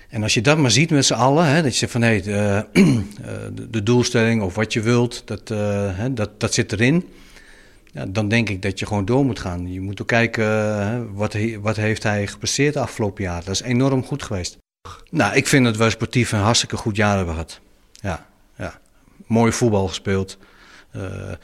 [0.09, 2.21] En als je dat maar ziet met z'n allen, hè, dat je zegt van hé,
[2.21, 5.49] de, eh, de, de doelstelling of wat je wilt, dat,
[5.95, 7.07] hè, dat, dat zit erin.
[7.91, 9.71] Ja, dan denk ik dat je gewoon door moet gaan.
[9.71, 10.45] Je moet ook kijken,
[10.87, 13.43] hè, wat, wat heeft hij gepresteerd de afgelopen jaar.
[13.43, 14.57] Dat is enorm goed geweest.
[15.09, 17.59] Nou, ik vind dat we sportief een hartstikke goed jaar hebben gehad.
[17.91, 18.25] Ja,
[18.57, 18.79] ja.
[19.25, 20.37] Mooi voetbal gespeeld.
[20.97, 21.35] Eh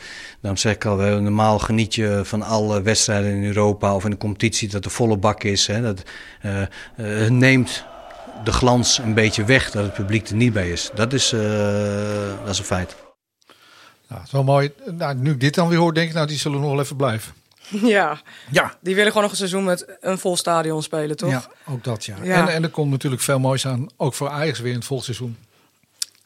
[0.43, 4.03] daarom zeg ik al, we hebben normaal geniet je van alle wedstrijden in Europa of
[4.03, 5.67] in de competitie dat de volle bak is.
[5.67, 5.81] Hè.
[5.81, 6.03] Dat
[6.41, 7.83] eh, eh, neemt
[8.43, 10.91] de glans een beetje weg dat het publiek er niet bij is.
[10.93, 11.39] Dat is, eh,
[12.39, 12.95] dat is een feit.
[14.07, 14.71] Nou, het is wel mooi.
[14.91, 16.95] Nou, nu ik dit dan weer hoor, denk ik, nou, die zullen nog wel even
[16.95, 17.33] blijven.
[17.69, 18.21] Ja.
[18.51, 18.77] Ja.
[18.81, 21.29] Die willen gewoon nog een seizoen met een vol stadion spelen, toch?
[21.29, 22.15] Ja, ook dat ja.
[22.23, 22.41] Ja.
[22.41, 25.13] En, en er komt natuurlijk veel moois aan, ook voor Ajax weer in het volgende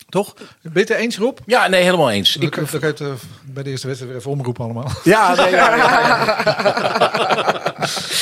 [0.09, 0.33] Toch?
[0.33, 1.37] Ben je het er eens, Rob?
[1.45, 2.35] Ja, nee, helemaal eens.
[2.35, 3.07] Ik, Ik, dan kan je het eh,
[3.45, 4.91] bij de eerste wedstrijd weer even omroepen allemaal.
[5.03, 5.75] ja, nee, ja,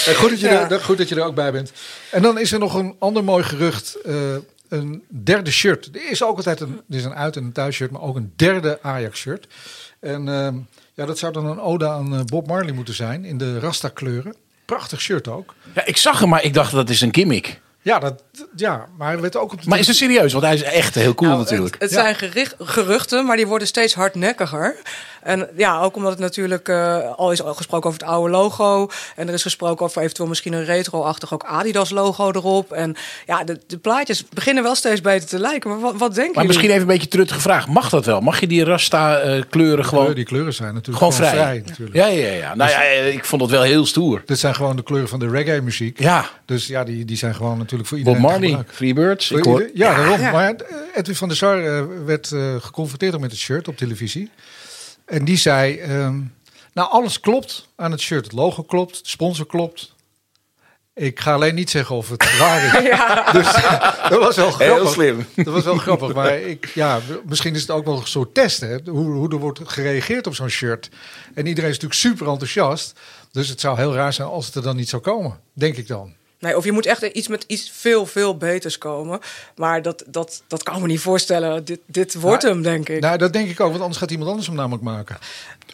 [0.05, 0.69] Eh, goed, dat je Ja.
[0.69, 1.71] er, goed dat je er ook bij bent.
[2.11, 3.95] En dan is er nog een ander mooi gerucht.
[4.05, 4.13] eh,
[4.69, 5.89] een derde shirt.
[5.95, 8.33] Er is ook altijd een, er is een uit- en een thuisshirt, maar ook een
[8.35, 9.47] derde Ajax-shirt.
[9.99, 10.55] En ehm,
[10.93, 14.35] ja, dat zou dan een ode aan Bob Marley moeten zijn in de Rasta kleuren.
[14.65, 15.53] Prachtig shirt ook.
[15.75, 17.61] ja, ik zag hem, maar ik dacht dat is een gimmick.
[17.85, 18.23] Ja, dat,
[18.55, 20.31] ja maar hij werd ook op de Maar is het serieus?
[20.33, 21.73] Want hij is echt heel cool Nou, natuurlijk.
[21.73, 22.01] Het, het Ja.
[22.01, 24.75] zijn gericht, geruchten, maar die worden steeds hardnekkiger.
[25.21, 28.89] En ja, ook omdat het natuurlijk eh, al is al gesproken over het oude logo.
[29.15, 32.71] En er is gesproken over eventueel misschien een retro-achtig ook Adidas-logo erop.
[32.71, 32.95] En
[33.25, 35.69] ja, de, de plaatjes beginnen wel steeds beter te lijken.
[35.69, 36.47] Maar wat, wat denken Maar jullie?
[36.47, 37.67] misschien even een beetje terug gevraagd.
[37.67, 38.21] Mag dat wel?
[38.21, 41.63] Mag je die Rasta eh, kleuren gewoon, kleuren, die kleuren zijn natuurlijk gewoon vrij?
[41.65, 41.95] natuurlijk.
[41.95, 42.55] Ja, ja, ja.
[42.55, 44.21] Nou ja, eh, ik vond dat wel heel stoer.
[44.25, 45.99] Dit zijn gewoon de kleuren van de reggae muziek.
[45.99, 48.65] Ja, Dus ja, die, die zijn gewoon natuurlijk voor Bob iedereen te Marley.
[48.67, 49.27] Freebirds.
[49.27, 50.19] Voor Ik hoor, ja, daarom.
[50.19, 50.31] ja.
[50.31, 54.29] Maar eh, Edwin van der Sar eh, werd eh, geconfronteerd met het shirt op televisie.
[55.05, 56.19] En die zei, ehm,
[56.73, 58.23] nou alles klopt aan het shirt.
[58.23, 59.93] Het logo klopt, de sponsor klopt.
[60.93, 62.71] Ik ga alleen niet zeggen of het waar is.
[63.31, 63.53] Dus
[64.09, 64.77] dat was wel grappig.
[64.77, 65.25] Heel slim.
[65.35, 66.13] Dat was wel grappig.
[66.13, 68.59] Maar ik, ja, misschien is het ook wel een soort test.
[68.61, 68.77] Hè?
[68.85, 70.89] Hoe, hoe er wordt gereageerd op zo'n shirt.
[71.33, 72.99] En iedereen is natuurlijk super enthousiast.
[73.31, 75.39] Dus het zou heel raar zijn als het er dan niet zou komen.
[75.53, 76.13] Denk ik dan.
[76.39, 79.19] Nee, of je moet echt iets met iets veel, veel beters komen.
[79.55, 81.65] Maar dat, dat, dat kan ik me niet voorstellen.
[81.65, 82.99] Dit, dit wordt Nou, hem, denk ik.
[83.01, 85.17] Nou, dat denk ik ook, want anders gaat iemand anders hem namelijk maken.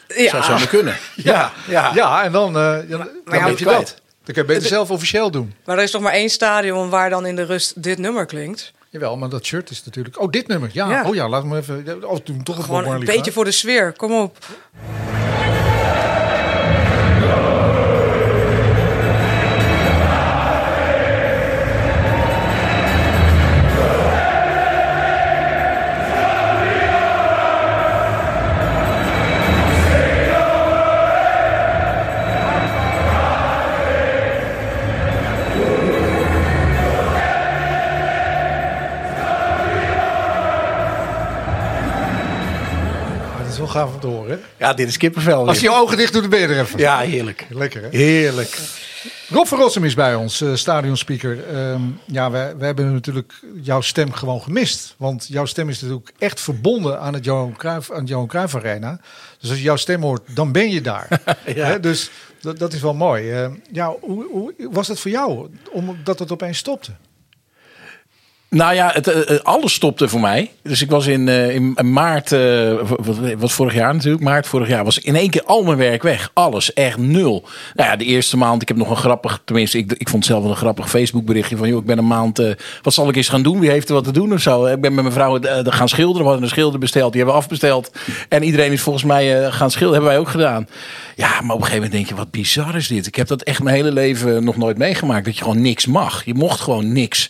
[0.08, 0.30] Ja.
[0.30, 0.98] Zou zomaar kunnen.
[1.16, 1.92] Ja, ja.
[1.96, 4.00] ja en dan, eh, ja, dan ja, heb je maar- dat.
[4.24, 5.54] Dan kun je beter zelf officieel doen.
[5.66, 8.72] Maar er is toch maar één stadion waar dan in de rust dit nummer klinkt.
[8.90, 10.20] Jawel, maar dat shirt is natuurlijk...
[10.22, 10.70] Oh, dit nummer.
[10.74, 11.04] Ja, Ja.
[11.06, 12.04] oh ja, laat me even...
[12.10, 13.94] Oh, toen toch een Gewoon een beetje voor de sfeer.
[13.98, 14.38] Kom op.
[44.32, 44.38] hè?
[44.58, 45.48] Ja, dit is kippenvel.
[45.48, 46.80] Als je je ogen dicht doet, dan ben je er even.
[46.80, 47.46] Ja, heerlijk.
[47.50, 47.88] Lekker, hè?
[47.92, 48.60] Heerlijk.
[49.30, 51.48] Rob van Rossum is bij ons, eh stadionspeaker.
[51.48, 54.96] Ehm, ja, we, we hebben natuurlijk jouw stem gewoon gemist.
[54.98, 58.56] Want jouw stem is natuurlijk echt verbonden aan het Johan Cruijff, aan het Johan Cruijff
[58.56, 59.00] Arena.
[59.40, 61.08] Dus als je jouw stem hoort, dan ben je daar.
[61.56, 61.78] Ja.
[61.78, 62.10] Dus
[62.42, 63.32] dat, dat is wel mooi.
[63.32, 66.92] Eh, ja, hoe, hoe was het voor jou, omdat het opeens stopte?
[68.56, 70.52] Nou ja, het, eh, eh, alles stopte voor mij.
[70.64, 72.36] Dus ik was in, eh, in maart,
[73.38, 76.32] wat, vorig jaar natuurlijk, maart vorig jaar, was in één keer al mijn werk weg.
[76.34, 77.44] Alles, echt nul.
[77.76, 80.42] Nou ja, de eerste maand, ik heb nog een grappig, tenminste, ik, ik vond zelf
[80.42, 82.42] wel een grappig Facebook berichtje van, joh, ik ben een maand,
[82.82, 83.60] wat zal ik eens gaan doen?
[83.60, 84.66] Wie heeft er wat te doen of zo?
[84.66, 87.44] Ik ben met mijn vrouw gaan schilderen, we hadden een schilder besteld, die hebben we
[87.44, 87.92] afbesteld.
[88.30, 90.68] En iedereen is volgens mij gaan schilderen, hebben wij ook gedaan.
[91.16, 93.08] Ja, maar op een gegeven moment denk je, wat bizar is dit?
[93.08, 96.26] Ik heb dat echt mijn hele leven nog nooit meegemaakt, dat je gewoon niks mag.
[96.26, 97.30] Je mocht gewoon niks.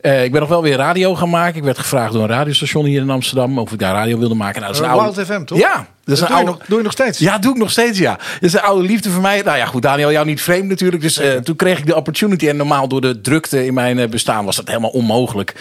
[0.00, 1.56] Ik ben nog wel weer radio gaan maken.
[1.56, 4.60] Ik werd gevraagd door een radiostation hier in Amsterdam of ik daar radio wilde maken.
[4.60, 5.14] Nou, dat is een Eh, oude...
[5.14, 5.58] Wild FM, toch?
[5.58, 7.18] Ja, dat is Dat een doe, je nog, doe je nog steeds?
[7.18, 8.12] Ja, doe ik nog steeds, ja.
[8.12, 9.42] Dat is een oude liefde voor mij.
[9.42, 11.02] Nou ja, goed, Daniel, jou niet vreemd natuurlijk.
[11.02, 12.48] Dus eh, toen kreeg ik de opportunity.
[12.48, 15.54] En normaal door de drukte in mijn eh, bestaan was dat helemaal onmogelijk.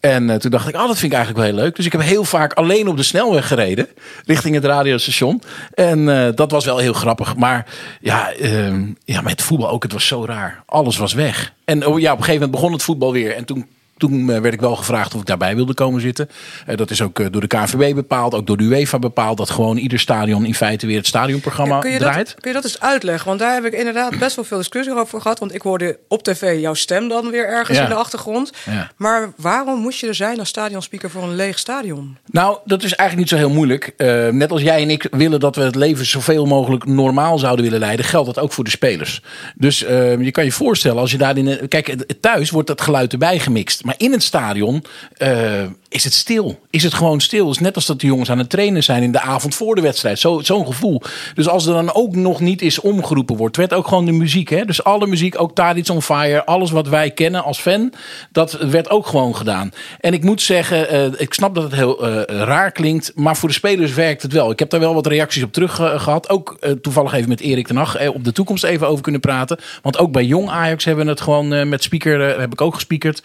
[0.00, 1.76] En toen dacht ik, oh, dat vind ik eigenlijk wel heel leuk.
[1.76, 3.88] Dus ik heb heel vaak alleen op de snelweg gereden.
[4.26, 5.42] Richting het radiostation.
[5.74, 7.36] En dat was wel heel grappig.
[7.36, 7.66] Maar
[8.00, 9.82] ja, ehm, ja, met voetbal ook.
[9.82, 10.62] Het was zo raar.
[10.66, 11.52] Alles was weg.
[11.64, 13.34] En oh, ja, op een gegeven moment begon het voetbal weer.
[13.34, 13.66] En toen
[14.00, 16.28] toen eh, werd ik wel gevraagd of ik daarbij wilde komen zitten.
[16.66, 19.36] Eh, dat is ook eh, door de KNVB bepaald, ook door de UEFA bepaald.
[19.36, 22.26] Dat gewoon ieder stadion in feite weer het stadionprogramma kun, je draait.
[22.26, 23.26] dat, kun je dat eens uitleggen?
[23.26, 25.38] Want daar heb ik inderdaad best wel veel discussie over gehad.
[25.38, 27.82] Want ik hoorde op tv jouw stem dan weer ergens Ja.
[27.82, 28.52] in de achtergrond.
[28.70, 28.90] Ja.
[28.96, 32.16] Maar waarom moest je er zijn als stadionspeaker voor een leeg stadion?
[32.30, 33.92] Nou, dat is eigenlijk niet zo heel moeilijk.
[34.32, 37.78] Net als jij en ik willen dat we het leven zoveel mogelijk normaal zouden willen
[37.80, 39.22] leiden, geldt dat ook voor de spelers.
[39.54, 41.68] Dus eh, je kan je voorstellen, als je daarin.
[41.68, 43.82] Kijk, het- thuis wordt dat geluid erbij gemixt.
[43.90, 44.84] Maar in het stadion
[45.16, 46.58] eh, is het stil.
[46.70, 47.50] Is het gewoon stil.
[47.50, 49.80] Is net als dat de jongens aan het trainen zijn in de avond voor de
[49.80, 50.18] wedstrijd.
[50.18, 51.02] Zo- Zo'n gevoel.
[51.34, 54.48] Dus als er dan ook nog niet is omgeroepen wordt, werd ook gewoon de muziek.
[54.48, 54.64] Hè?
[54.64, 57.92] Dus alle muziek, ook Tadic on Fire, alles wat wij kennen als fan,
[58.32, 59.72] dat werd ook gewoon gedaan.
[60.00, 63.48] En ik moet zeggen, eh, ik snap dat het heel eh, raar klinkt, maar voor
[63.48, 64.50] de spelers werkt het wel.
[64.50, 66.28] Ik heb daar wel wat reacties op terug eh, gehad.
[66.28, 69.58] Ook toevallig even met Erik Hag eh, op de toekomst even over kunnen praten.
[69.82, 73.22] Want ook bij Jong Ajax hebben we het gewoon met speaker, heb ik ook gespiekerd.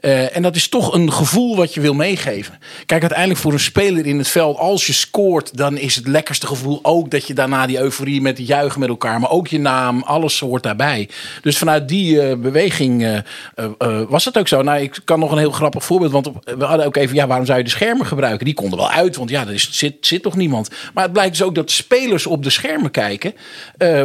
[0.00, 2.58] Eh, en dat is toch een gevoel wat je wil meegeven.
[2.86, 6.46] Kijk, uiteindelijk voor een speler in het veld, als je scoort, dan is het lekkerste
[6.46, 9.58] gevoel ook dat je daarna die euforie met het juichen met elkaar, maar ook je
[9.58, 11.08] naam, alles hoort daarbij.
[11.42, 13.22] Dus vanuit die eh, beweging
[13.54, 14.62] eh, was het ook zo.
[14.62, 17.46] Nou, ik kan nog een heel grappig voorbeeld, want we hadden ook even, ja, waarom
[17.46, 18.44] zou je de schermen gebruiken?
[18.44, 20.70] Die konden wel uit, want ja, er zit, zit toch niemand.
[20.94, 23.34] Maar het blijkt dus ook dat spelers op de schermen kijken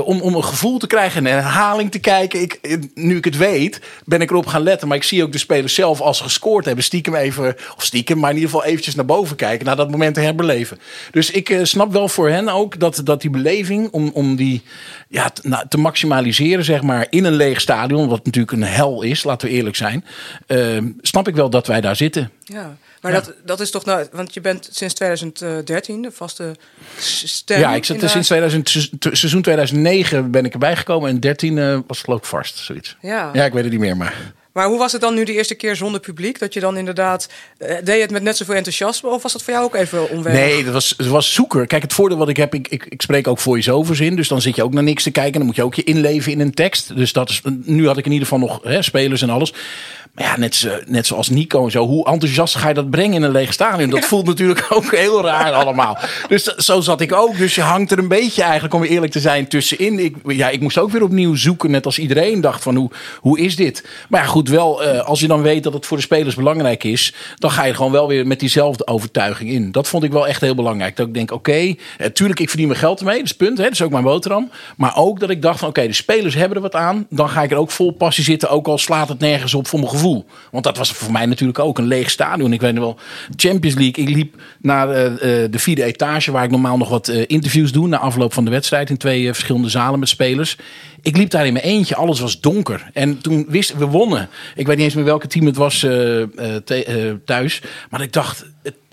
[0.04, 2.42] om, om een gevoel te krijgen en een herhaling te kijken.
[2.42, 2.60] Ik,
[2.94, 5.74] nu ik het weet, ben ik erop gaan letten, maar ik zie ook de spelers
[5.74, 9.36] zelf als gescoord hebben, stiekem even, of stiekem, maar in ieder geval eventjes naar boven
[9.36, 10.80] kijken, naar dat moment herbeleven.
[11.12, 14.62] Dus ik eh, snap wel voor hen ook dat, dat die beleving, om, om die
[15.08, 19.02] ja, te, nou, te maximaliseren, zeg maar, in een leeg stadion, wat natuurlijk een hel
[19.02, 20.06] is, laten we eerlijk zijn,
[20.48, 22.32] eh, snap ik wel dat wij daar zitten.
[22.44, 23.20] Ja, maar Ja.
[23.20, 26.56] Dat, dat is toch nou, want je bent sinds 2013 de vaste
[27.00, 27.60] s- stem.
[27.60, 31.10] ja, ik zit in er de- sinds 2000, se- seizoen 2009 ben ik erbij gekomen
[31.10, 32.98] en 13 eh, was geloof ik vast, zoiets.
[33.02, 33.30] Ja.
[33.34, 34.34] ja, ik weet het niet meer, maar...
[34.56, 36.40] Maar hoe was het dan nu de eerste keer zonder publiek?
[36.40, 37.30] Dat je dan inderdaad.
[37.58, 39.10] eh, deed je het met net zoveel enthousiasme?
[39.10, 40.42] Of was dat voor jou ook even onwennig?
[40.42, 41.68] Nee, dat was, het was zoeker.
[41.68, 44.16] Kijk, het voordeel wat ik heb, ik, ik, ik spreek ook voice-overs in.
[44.16, 45.34] Dus dan zit je ook naar niks te kijken.
[45.34, 46.96] Dan moet je ook je inleven in een tekst.
[46.96, 49.54] Dus dat is, nu had ik in ieder geval nog hè, spelers en alles.
[50.16, 51.86] Maar ja, net, zo, net zoals Nico en zo.
[51.86, 53.90] Hoe enthousiast ga je dat brengen in een leeg stadion?
[53.90, 55.98] Dat voelt natuurlijk ook heel raar allemaal.
[56.28, 57.38] Dus zo zat ik ook.
[57.38, 60.00] Dus je hangt er een beetje eigenlijk, om eerlijk te zijn, tussenin.
[60.00, 61.72] Ik, ja, ik moest ook weer opnieuw zoeken.
[61.72, 63.86] Net als iedereen dacht van hoe, hoe is dit?
[64.10, 66.84] Maar ja, goed, wel uh, als je dan weet dat het voor de spelers belangrijk
[66.84, 67.14] is.
[67.36, 69.72] Dan ga je gewoon wel weer met diezelfde overtuiging in.
[69.72, 70.96] Dat vond ik wel echt heel belangrijk.
[70.96, 73.18] Dat ik denk, oké, okay, natuurlijk ik verdien mijn geld ermee.
[73.18, 74.50] Dat is punt, hè, dat is ook mijn boterham.
[74.78, 77.08] Maar ook dat ik dacht van, oké, de spelers hebben er wat aan.
[77.10, 78.50] Dan ga ik er ook vol passie zitten.
[78.50, 80.04] Ook al slaat het nergens op voor mijn gevoel.
[80.52, 82.54] Want dat was voor mij natuurlijk ook een leeg stadion.
[82.54, 82.98] Ik weet nog wel,
[83.36, 84.06] Champions League.
[84.06, 84.94] Ik liep naar uh,
[85.52, 87.88] de vierde etage, waar ik normaal nog wat uh, interviews doe.
[87.88, 90.58] Na afloop van de wedstrijd in twee verschillende zalen met spelers.
[91.02, 92.90] Ik liep daar in mijn eentje, alles was donker.
[92.94, 94.30] En toen wisten we wonnen.
[94.56, 95.86] Ik weet niet eens meer welke team het was
[97.26, 97.62] thuis.
[97.90, 98.46] Maar ik dacht,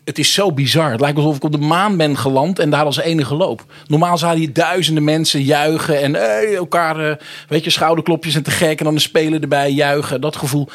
[0.04, 0.90] het is zo bizar.
[0.90, 3.64] Het lijkt alsof ik op de maan ben geland en daar als enige loop.
[3.86, 7.14] Normaal zouden hier duizenden mensen juichen en hey, elkaar, uh,
[7.48, 8.78] weet je, schouderklopjes en te gek.
[8.78, 10.20] En dan de spelen erbij juichen.
[10.20, 10.68] Dat gevoel.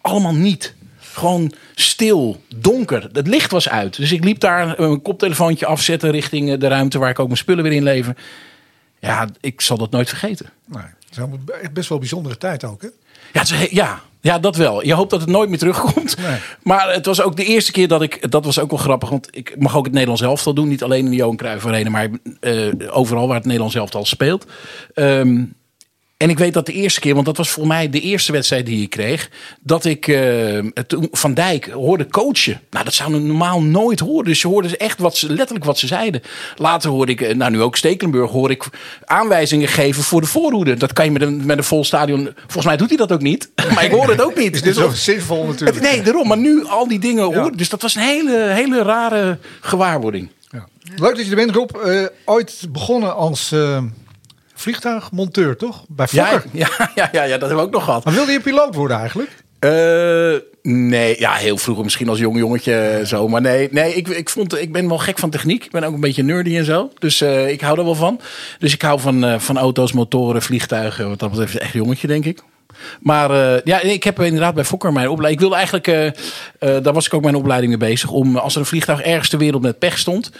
[0.00, 0.74] Allemaal niet.
[0.98, 3.08] Gewoon stil, donker.
[3.12, 3.96] Het licht was uit.
[3.96, 7.64] Dus ik liep daar een koptelefoontje afzetten richting de ruimte waar ik ook mijn spullen
[7.64, 8.16] weer in lever.
[9.00, 10.46] Ja, ik zal dat nooit vergeten.
[10.66, 12.88] Nee, het is best wel een bijzondere tijd ook, hè?
[13.32, 14.84] Ja, het is, ja, ja, dat wel.
[14.84, 16.16] Je hoopt dat het nooit meer terugkomt.
[16.16, 16.38] Nee.
[16.62, 18.30] Maar het was ook de eerste keer dat ik...
[18.30, 20.68] Dat was ook wel grappig, want ik mag ook het Nederlands elftal doen.
[20.68, 22.08] Niet alleen in de Johan Cruijff Arena, maar
[22.40, 24.46] uh, overal waar het Nederlands elftal speelt.
[24.94, 25.54] Um,
[26.18, 28.66] en ik weet dat de eerste keer, want dat was voor mij de eerste wedstrijd
[28.66, 32.60] die ik kreeg, dat ik uh, toen Van Dijk hoorde coachen.
[32.70, 34.24] Nou, dat zou normaal nooit horen.
[34.24, 36.22] Dus je hoorde echt wat ze, letterlijk wat ze zeiden.
[36.56, 38.64] Later hoorde ik, nou nu ook Stekelenburg, hoor ik
[39.04, 40.74] aanwijzingen geven voor de voorhoede.
[40.74, 42.30] Dat kan je met een, met een vol stadion.
[42.36, 43.50] Volgens mij doet hij dat ook niet.
[43.74, 44.66] Maar ik hoor het ook niet.
[44.66, 45.80] Is zo zinvol natuurlijk.
[45.80, 46.28] Nee, daarom.
[46.28, 47.56] Maar nu al die dingen hoor.
[47.56, 50.30] Dus dat was een hele, hele rare gewaarwording.
[50.50, 50.66] Ja.
[50.96, 51.70] Leuk dat je er bent, Rob.
[51.86, 53.52] Uh, ooit begonnen als.
[53.52, 53.82] Uh
[54.60, 55.84] vliegtuigmonteur, toch?
[55.88, 56.44] Bij Fokker?
[56.52, 58.04] Ja, ja, ja, ja, dat hebben we ook nog gehad.
[58.04, 59.30] Maar wilde je piloot worden eigenlijk?
[59.60, 63.28] Uh, nee, ja, heel vroeger misschien als jong jongetje zo.
[63.28, 65.64] Maar nee, nee ik, ik, vond, ik ben wel gek van techniek.
[65.64, 66.90] Ik ben ook een beetje nerdy en zo.
[66.98, 68.20] Dus uh, ik hou er wel van.
[68.58, 71.08] Dus ik hou van, van auto's, motoren, vliegtuigen.
[71.08, 72.42] Wat dat betreft echt jongetje, denk ik.
[73.00, 75.34] Maar uh, ja, ik heb inderdaad bij Fokker mijn opleiding.
[75.34, 78.10] Ik wilde eigenlijk, uh, uh, daar was ik ook mijn opleiding mee bezig.
[78.10, 80.32] Om als er een vliegtuig ergens ter wereld met pech stond,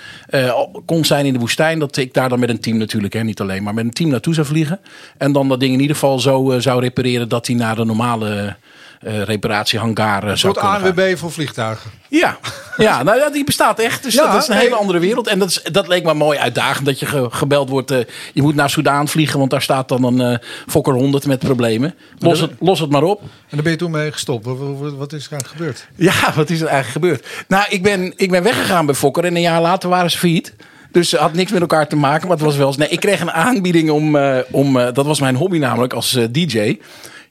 [0.86, 3.40] kon zijn in de woestijn, dat ik daar dan met een team natuurlijk, hè, niet
[3.40, 4.80] alleen, maar met een team naartoe zou vliegen.
[5.18, 8.56] En dan dat ding in ieder geval zo zou repareren dat hij naar de normale
[9.02, 11.90] uh, reparatiehangar uh, Een soort ANWB voor vliegtuigen.
[12.08, 12.38] Ja,
[12.76, 14.02] ja nou ja, die bestaat echt.
[14.02, 14.64] Dus ja, dat is een nee.
[14.64, 15.26] hele andere wereld.
[15.26, 17.90] En dat, is, dat leek me mooi uitdagend dat je ge, gebeld wordt.
[17.90, 17.98] Uh,
[18.32, 21.94] je moet naar Soudaan vliegen, want daar staat dan een uh, Fokker 100 met problemen.
[22.18, 23.20] Los het, los het maar op.
[23.20, 24.44] En daar ben je toen mee gestopt.
[24.46, 25.86] Wat, is er eigenlijk gebeurd?
[25.94, 27.44] Ja, wat is er eigenlijk gebeurd?
[27.48, 30.54] Nou, ik ben, ik ben weggegaan bij Fokker en een jaar later waren ze failliet.
[30.92, 32.28] Dus het had niks met elkaar te maken.
[32.28, 32.76] Maar het was wel eens.
[32.76, 34.16] Nee, ik kreeg een aanbieding om.
[34.16, 36.78] Uh, om dat was mijn hobby namelijk als DJ.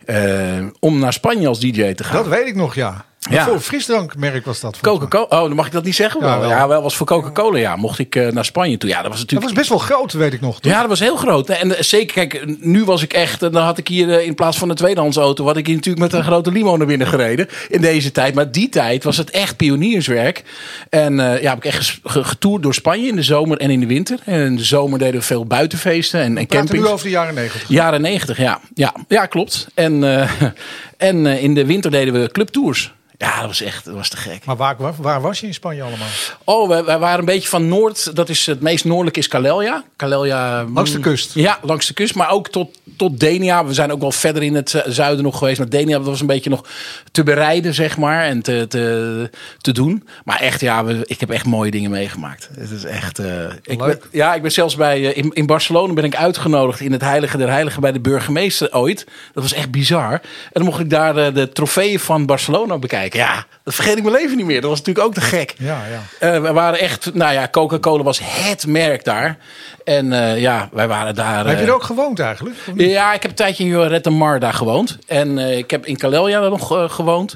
[0.07, 2.15] Uh, om naar Spanje als DJ te gaan.
[2.23, 3.05] Dat weet ik nog, ja.
[3.29, 3.45] Ja.
[3.45, 4.79] Voor frisdrankmerk was dat.
[4.79, 5.25] Coca-Cola.
[5.29, 6.21] Oh, dan mag ik dat niet zeggen.
[6.21, 7.57] Ja, wel, ja, wel was voor Coca-Cola.
[7.57, 8.89] Ja, mocht ik uh, naar Spanje toe.
[8.89, 9.47] Ja, dat was natuurlijk.
[9.47, 10.59] Dat was best wel groot, weet ik nog.
[10.59, 10.71] Toch?
[10.71, 11.49] Ja, dat was heel groot.
[11.49, 13.39] En uh, zeker, kijk, nu was ik echt.
[13.39, 16.11] Dan had ik hier uh, in plaats van een tweedehands auto, had ik hier natuurlijk
[16.11, 18.33] met een grote limo naar binnen gereden in deze tijd.
[18.35, 20.43] Maar die tijd was het echt pionierswerk.
[20.89, 24.19] En ja, heb ik echt getoerd door Spanje in de zomer en in de winter.
[24.25, 26.83] En in de zomer deden we veel buitenfeesten en, en campings.
[26.85, 27.69] nu over de jaren negentig.
[27.69, 28.59] Jaren negentig, ja.
[28.73, 28.93] ja.
[29.07, 29.67] Ja, klopt.
[29.73, 30.03] En,
[30.97, 32.95] en in de winter deden we clubtours.
[33.19, 34.45] Ja, dat was echt dat was te gek.
[34.45, 36.07] Maar waar, waar, waar was je in Spanje allemaal?
[36.43, 38.15] Oh, wij, wij, waren een beetje van Noord.
[38.15, 39.83] Dat is het meest noordelijk is Calella.
[39.95, 41.33] Calella langs de kust?
[41.33, 42.15] Ja, langs de kust.
[42.15, 43.65] Maar ook tot, tot Denia.
[43.65, 45.57] We zijn ook wel verder in het zuiden nog geweest.
[45.57, 46.65] Maar Denia was een beetje nog
[47.11, 48.23] te bereiden, zeg maar.
[48.23, 49.29] En te, te,
[49.61, 50.07] te doen.
[50.23, 52.49] Maar echt, ja, we, ik heb echt mooie dingen meegemaakt.
[52.59, 53.19] Het is echt...
[53.19, 53.27] Uh,
[53.63, 54.99] ik ben, ja, ik ben zelfs bij...
[54.99, 58.75] Uh, in, in Barcelona ben ik uitgenodigd in het Heilige der Heiligen bij de burgemeester
[58.75, 59.05] ooit.
[59.33, 60.11] Dat was echt bizar.
[60.11, 63.06] En dan mocht ik daar uh, de trofeeën van Barcelona bekijken.
[63.13, 64.61] Ja, dat vergeet ik mijn leven niet meer.
[64.61, 65.55] Dat was natuurlijk ook te gek.
[65.57, 66.35] Ja, ja.
[66.35, 69.37] Uh, we waren echt, nou ja, Coca-Cola was het merk daar.
[69.83, 71.43] En uh, ja, wij waren daar.
[71.43, 72.55] Uh, heb je er ook gewoond eigenlijk?
[72.75, 74.97] Ja, ik heb een tijdje in Joret de Mar daar gewoond.
[75.07, 77.35] En ik heb in daar nog gewoond.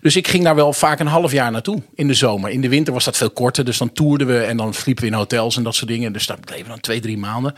[0.00, 2.50] Dus ik ging daar wel vaak een half jaar naartoe in de zomer.
[2.50, 3.64] In de winter was dat veel korter.
[3.64, 6.12] Dus dan toerden we en dan sliepen we in hotels en dat soort dingen.
[6.12, 7.54] Dus dat bleven dan twee, drie maanden.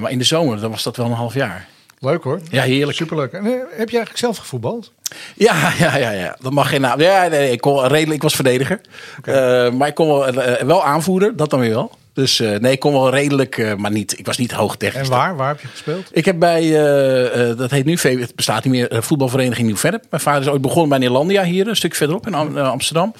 [0.00, 1.66] maar in de zomer dan was dat wel een half jaar.
[2.00, 2.40] Leuk hoor.
[2.50, 2.96] Ja, heerlijk.
[2.96, 3.32] Superleuk.
[3.32, 4.92] En, heb je eigenlijk zelf gevoetbald?
[5.34, 6.36] Ja, ja, ja, ja.
[6.40, 7.00] Dat mag geen naam.
[7.00, 8.80] Ja, nee, ik, kon, redelijk, ik was verdediger.
[9.18, 9.66] Okay.
[9.66, 11.98] Uh, maar ik kon wel, uh, wel aanvoeren, dat dan weer wel.
[12.14, 14.18] Dus eh, nee, ik kon wel redelijk, eh, maar niet.
[14.18, 15.02] Ik was niet hoog technisch.
[15.02, 15.36] En waar?
[15.36, 16.08] Waar heb je gespeeld?
[16.12, 20.04] Ik heb bij, eh, eh, dat heet nu, het bestaat niet meer, voetbalvereniging Nieuw-Vennep.
[20.10, 23.14] Mijn vader is ooit begonnen bij Nederlandia hier, een stuk verderop in Am- Amsterdam.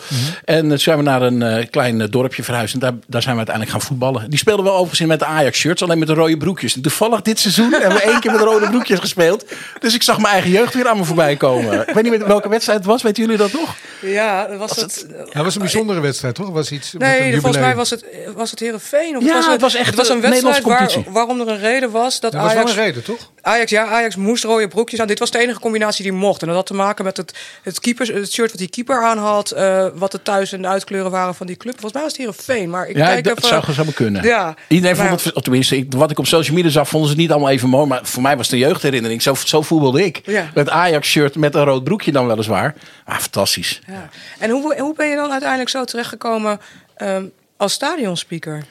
[0.44, 2.74] En toen zijn we naar een eh, klein dorpje verhuisd.
[2.74, 4.30] En daar, daar zijn we uiteindelijk gaan voetballen.
[4.30, 6.74] Die speelden wel overigens in met de Ajax-shirts, alleen met de rode broekjes.
[6.74, 9.44] En toevallig dit seizoen hebben we één keer met de rode broekjes gespeeld.
[9.80, 11.80] Dus ik zag mijn eigen jeugd weer aan me voorbij komen.
[11.88, 13.76] Ik weet niet meer welke wedstrijd het was, weten jullie dat nog?
[14.02, 15.06] Ja, dat was het.
[15.08, 16.50] Ja, het was een bijzondere wedstrijd, toch?
[16.50, 18.60] Was iets met een Nee, volgens mij was het, was het
[18.90, 19.16] Heerenveen.
[19.16, 21.90] Of Ja, was het was echt het was een wedstrijd waar, waarom er een reden
[21.90, 22.70] was dat was wel Ajax...
[22.70, 23.30] een reden, toch?
[23.42, 25.06] Ajax, ja, Ajax moest rode broekjes aan.
[25.06, 26.40] Dit was de enige combinatie die mocht.
[26.40, 29.18] En dat had te maken met het, het, keepers, het shirt wat die keeper aan
[29.18, 29.50] had.
[29.50, 31.72] eh, wat de thuis- en de uitkleuren waren van die club.
[31.72, 32.70] Volgens mij was het Heerenveen.
[32.70, 33.74] Maar ik Ja, kijk dat even...
[33.74, 34.22] zou, kunnen.
[34.22, 34.54] Ja.
[34.68, 37.14] Iedereen Maar vond het, of tenminste, ik- wat ik op social media zag, vonden ze
[37.14, 37.86] het niet allemaal even mooi.
[37.86, 39.22] Maar voor mij was het een jeugdherinnering.
[39.22, 40.20] Zo, zo voetbalde ik.
[40.24, 40.50] Ja.
[40.54, 42.74] Met Ajax-shirt met een rood broekje dan weliswaar.
[43.04, 43.80] Ah, fantastisch.
[43.86, 44.08] Ja.
[44.38, 46.60] En hoe, hoe ben je dan uiteindelijk zo terechtgekomen
[46.96, 47.24] ehm
[47.60, 48.64] als stadionspeaker?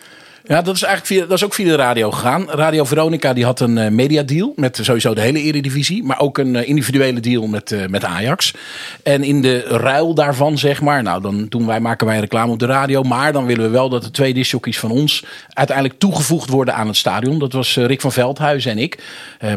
[0.43, 2.49] Ja, dat is eigenlijk via, dat is ook via de radio gegaan.
[2.49, 6.03] Radio Veronica die had een eh, mediadeal met sowieso de hele eredivisie.
[6.03, 8.53] Maar ook een eh, individuele deal met, eh, met Ajax.
[9.03, 11.03] En in de ruil daarvan zeg maar.
[11.03, 13.03] Nou, dan doen wij, maken wij reclame op de radio.
[13.03, 16.87] Maar dan willen we wel dat de twee discjockeys van ons uiteindelijk toegevoegd worden aan
[16.87, 17.39] het stadion.
[17.39, 19.03] Dat was Rick van Veldhuizen en ik.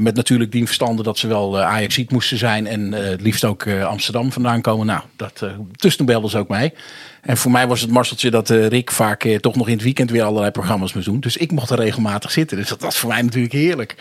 [0.01, 2.67] Met natuurlijk die verstande dat ze wel eh, Ajaxiet moesten zijn.
[2.67, 4.87] En het liefst ook Amsterdam vandaan komen.
[4.87, 5.45] Nou, dat,
[5.77, 6.73] dus toen belden ze ook mij.
[7.23, 9.83] En voor mij was het marseltje dat eh, Rick vaak eh, toch nog in het
[9.83, 11.21] weekend weer allerlei programma's moest doen.
[11.21, 12.57] Dus ik mocht er regelmatig zitten.
[12.57, 13.97] Dus dat was voor mij natuurlijk heerlijk.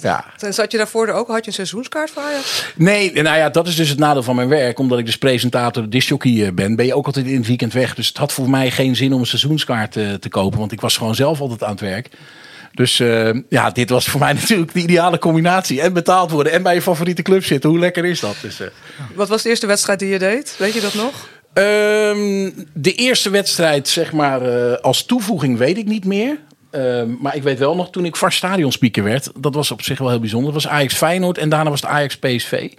[0.00, 0.24] Ja.
[0.38, 1.28] En zat je daarvoor er ook?
[1.28, 2.64] Had je een seizoenskaart voor Ajax?
[2.76, 4.78] Nee, nou ja, dat is dus het nadeel van mijn werk.
[4.78, 7.94] Omdat ik dus presentator, discjockey eh, ben, ben je ook altijd in het weekend weg.
[7.94, 10.58] Dus het had voor mij geen zin om een seizoenskaart te kopen.
[10.58, 12.08] Want ik was gewoon zelf altijd aan het werk.
[12.74, 12.96] Dus
[13.48, 15.80] ja, dit was voor mij natuurlijk de ideale combinatie.
[15.80, 17.70] En betaald worden en bij je favoriete club zitten.
[17.70, 18.36] Hoe lekker is dat?
[18.42, 18.60] Dus,
[19.14, 20.54] Wat was de eerste wedstrijd die je deed?
[20.58, 21.31] Weet je dat nog?
[21.52, 26.38] Ehm, de eerste wedstrijd, zeg maar, eh, als toevoeging weet ik niet meer.
[26.70, 29.98] Ehm, maar ik weet wel nog, toen ik vast stadionspeaker werd, dat was op zich
[29.98, 30.52] wel heel bijzonder.
[30.52, 32.70] Dat was Ajax Feyenoord en daarna was het Ajax PSV.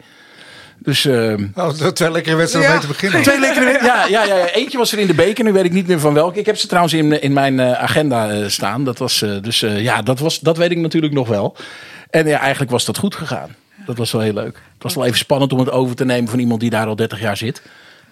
[0.80, 2.78] Dus ehm, Nou, dat twee lekkere wedstrijden Ja.
[2.78, 3.22] om mee te beginnen.
[3.22, 4.50] Twee lekkere ja, ja, ja, ja.
[4.50, 6.40] Eentje was er in de beker, nu weet ik niet meer van welke.
[6.40, 8.84] Ik heb ze trouwens in, in mijn eh, agenda eh, staan.
[8.84, 11.56] Dat was, eh, dus eh, ja, dat, was, dat weet ik natuurlijk nog wel.
[12.10, 13.56] En ja, eigenlijk was dat goed gegaan.
[13.86, 14.56] Dat was wel heel leuk.
[14.74, 16.96] Het was wel even spannend om het over te nemen van iemand die daar al
[16.96, 17.62] 30 jaar zit.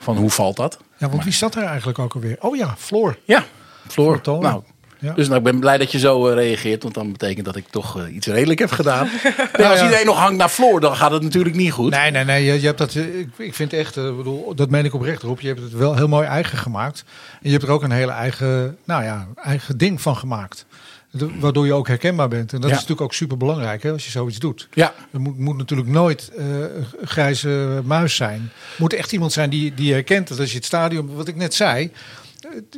[0.02, 0.78] Van hoe valt dat?
[0.98, 2.38] Ja, want wie zat er eigenlijk ook alweer?
[2.40, 3.18] Oh ja, Floor.
[3.24, 3.46] Ja,
[3.88, 4.20] Floor.
[4.24, 4.62] Nou,
[5.00, 5.14] Ja.
[5.14, 7.68] Dus nou, ik ben blij dat je zo eh, reageert, want dan betekent dat ik
[7.70, 9.10] toch eh, iets redelijk heb gedaan.
[9.24, 11.92] Nee, Nou als iedereen nog hangt naar Floor, dan gaat het natuurlijk niet goed.
[11.92, 12.44] Nee, nee, nee.
[12.46, 15.42] Je, je hebt dat, eh, ik, ik vind echt, bedoel, dat meen ik oprecht erop.
[15.42, 17.04] Je hebt het wel heel mooi eigen gemaakt.
[17.32, 20.66] En je hebt er ook een hele eigen, nou ja, eigen ding van gemaakt.
[21.40, 22.54] Waardoor je ook herkenbaar bent.
[22.54, 22.76] En dat Ja.
[22.76, 24.68] is natuurlijk ook super belangrijk als je zoiets doet.
[24.74, 24.94] Ja.
[25.12, 26.70] Er moet, moet natuurlijk nooit een
[27.04, 28.52] grijze muis zijn.
[28.70, 30.28] Het moet echt iemand zijn die, die herkent.
[30.28, 31.92] Dat als je het stadion, wat ik net zei.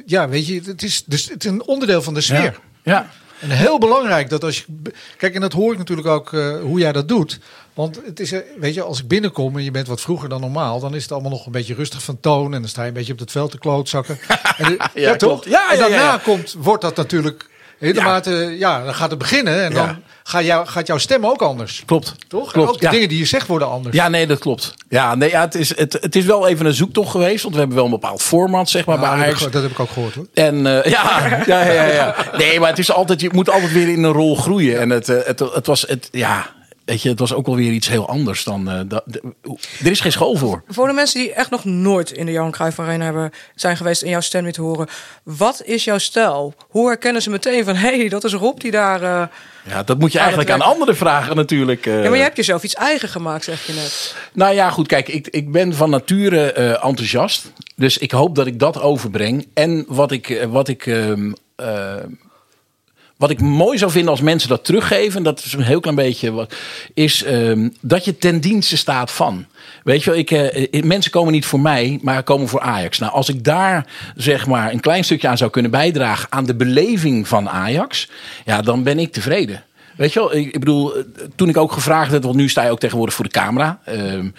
[0.05, 2.41] Ja, weet je, het is, dus, het is een onderdeel van de sfeer.
[2.41, 2.59] Ja.
[2.83, 3.09] ja.
[3.39, 4.65] En heel belangrijk dat als je.
[5.17, 7.39] Kijk, en dat hoor ik natuurlijk ook eh, hoe jij dat doet.
[7.73, 10.41] Want het is, eh, weet je, als ik binnenkom en je bent wat vroeger dan
[10.41, 12.53] normaal, dan is het allemaal nog een beetje rustig van toon.
[12.53, 14.17] En dan sta je een beetje op het veld te klootzakken.
[14.57, 15.45] En, ja, Ja, toch?
[15.45, 16.17] Ja, en daarna ja.
[16.23, 17.49] komt, wordt dat natuurlijk.
[17.83, 18.49] Helemaal, ja.
[18.49, 21.83] ja, dan gaat het beginnen en dan ga jou, gaat jouw stem ook anders.
[21.85, 22.15] Klopt.
[22.27, 22.51] Toch?
[22.51, 22.91] Klopt, ook de ja.
[22.91, 23.95] dingen die je zegt worden anders.
[23.95, 24.73] Ja, nee, dat klopt.
[24.89, 27.41] Ja, nee, ja, het, is, het, het is wel even een zoektocht geweest.
[27.41, 29.41] Want we hebben wel een bepaald format, zeg maar, bij Ajax.
[29.41, 30.27] dat heb ik ook gehoord hoor.
[30.33, 32.15] En eh, ja, ja, ja, ja.
[32.37, 34.79] Nee, maar het is altijd, je moet altijd weer in een rol groeien.
[34.79, 36.49] En het, eh, het, het was, het, ja,
[36.85, 38.85] weet je, het was ook wel weer iets heel anders dan.
[38.87, 39.21] dat, de-
[39.83, 40.63] er is geen school voor.
[40.67, 44.01] Voor de mensen die echt nog nooit in de Johan Cruijff Arena hebben zijn geweest
[44.01, 44.87] en jouw stem weer te horen.
[45.23, 46.53] Wat is jouw stijl?
[46.69, 49.01] Hoe herkennen ze meteen van, hé, hey, dat is Rob die daar...
[49.03, 49.27] eh,
[49.69, 51.85] Ja, dat moet je eigenlijk aan anderen vragen natuurlijk.
[51.85, 52.03] eh.
[52.03, 54.15] Ja, maar je hebt jezelf iets eigen gemaakt, zeg je net.
[54.33, 57.51] Nou ja, goed, kijk, ik, ik ben van nature enthousiast.
[57.75, 59.47] Dus ik hoop dat ik dat overbreng.
[59.53, 61.93] En wat ik, wat ik, ehm, eh,
[63.23, 65.95] wat ik mooi zou vinden als mensen dat teruggeven, en dat is een heel klein
[65.95, 66.55] beetje wat,
[66.93, 69.45] is ehm, dat je ten dienste staat van.
[69.83, 72.99] Weet je wel, ik, eh, eh, mensen komen niet voor mij, maar komen voor Ajax.
[72.99, 76.55] Nou, als ik daar zeg maar een klein stukje aan zou kunnen bijdragen aan de
[76.55, 78.09] beleving van Ajax,
[78.45, 79.63] ja, dan ben ik tevreden.
[79.95, 81.03] Weet je wel, ik bedoel, eh,
[81.35, 83.79] toen ik ook gevraagd werd, want nu sta je ook tegenwoordig voor de camera.
[83.85, 84.29] ehm,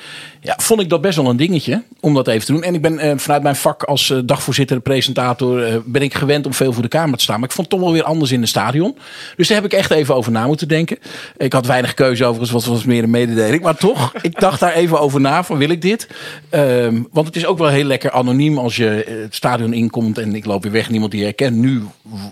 [0.41, 2.63] ja, vond ik dat best wel een dingetje om dat even te doen.
[2.63, 6.55] En ik ben eh, vanuit mijn vak als eh, dagvoorzitter, presentator, ben ik gewend om
[6.55, 7.41] veel voor de camera te staan.
[7.41, 8.97] Maar ik vond het toch wel weer anders in het stadion.
[9.37, 10.99] Dus daar heb ik echt even over na moeten denken.
[11.37, 13.63] Ik had weinig keuze overigens, het was meer een mededeling.
[13.63, 16.09] Maar toch, ik dacht daar even over na van wil ik dit?
[16.51, 20.35] Ehm, want het is ook wel heel lekker anoniem als je het stadion inkomt en
[20.35, 21.57] ik loop weer weg, niemand die je herkent.
[21.57, 21.83] Nu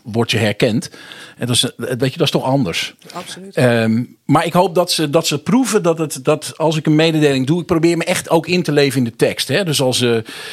[0.03, 0.91] word je herkend.
[1.39, 2.95] En dat is, weet je, dat is toch anders.
[3.13, 3.57] Absoluut.
[3.57, 6.95] Ehm, maar ik hoop dat ze, dat ze proeven dat, het, dat als ik een
[6.95, 9.49] mededeling doe, ik probeer me echt ook in te leven in de tekst.
[9.49, 9.65] Hè?
[9.65, 10.11] Dus als, uh,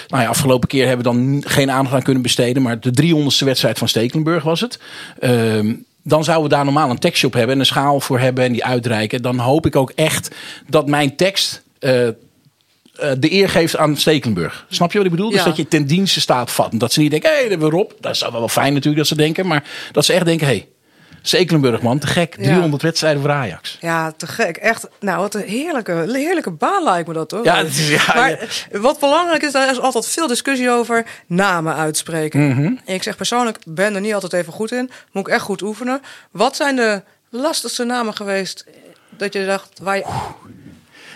[0.07, 3.45] nou ja, afgelopen keer hebben we dan geen aandacht aan kunnen besteden, maar de 300ste
[3.45, 4.80] wedstrijd van Stekelenburg was het.
[5.20, 8.43] Ehm, dan zouden we daar normaal een tekstje op hebben en een schaal voor hebben
[8.43, 9.22] en die uitreiken.
[9.22, 10.36] Dan hoop ik ook echt
[10.68, 11.64] dat mijn tekst.
[11.80, 12.07] Uh,
[13.20, 14.66] de eer geeft aan Stekelenburg.
[14.70, 15.30] Snap je wat ik bedoel?
[15.30, 15.45] Dus Ja.
[15.45, 16.70] Dus dat je ten dienste staat van.
[16.74, 17.91] Dat ze niet denken, hé, hey, daar hebben we Rob.
[17.99, 19.47] Dat is wel fijn natuurlijk dat ze denken.
[19.47, 20.68] Maar dat ze echt denken, hé, hey,
[21.22, 22.36] Stekelenburg man, te gek.
[22.38, 22.43] Ja.
[22.43, 23.78] 300 wedstrijden voor Ajax.
[23.82, 24.57] Ja, te gek.
[24.57, 27.43] Echt, nou, wat een heerlijke, heerlijke baan lijkt me dat, hoor.
[27.43, 31.76] Ja, het is- ja, maar wat belangrijk is, daar is altijd veel discussie over namen
[31.76, 32.47] uitspreken.
[32.47, 32.74] Mhm.
[32.86, 34.89] Ik zeg persoonlijk, ben er niet altijd even goed in.
[35.11, 36.01] Moet ik echt goed oefenen.
[36.32, 38.65] Wat zijn de lastigste namen geweest
[39.17, 40.05] dat je dacht, waar je...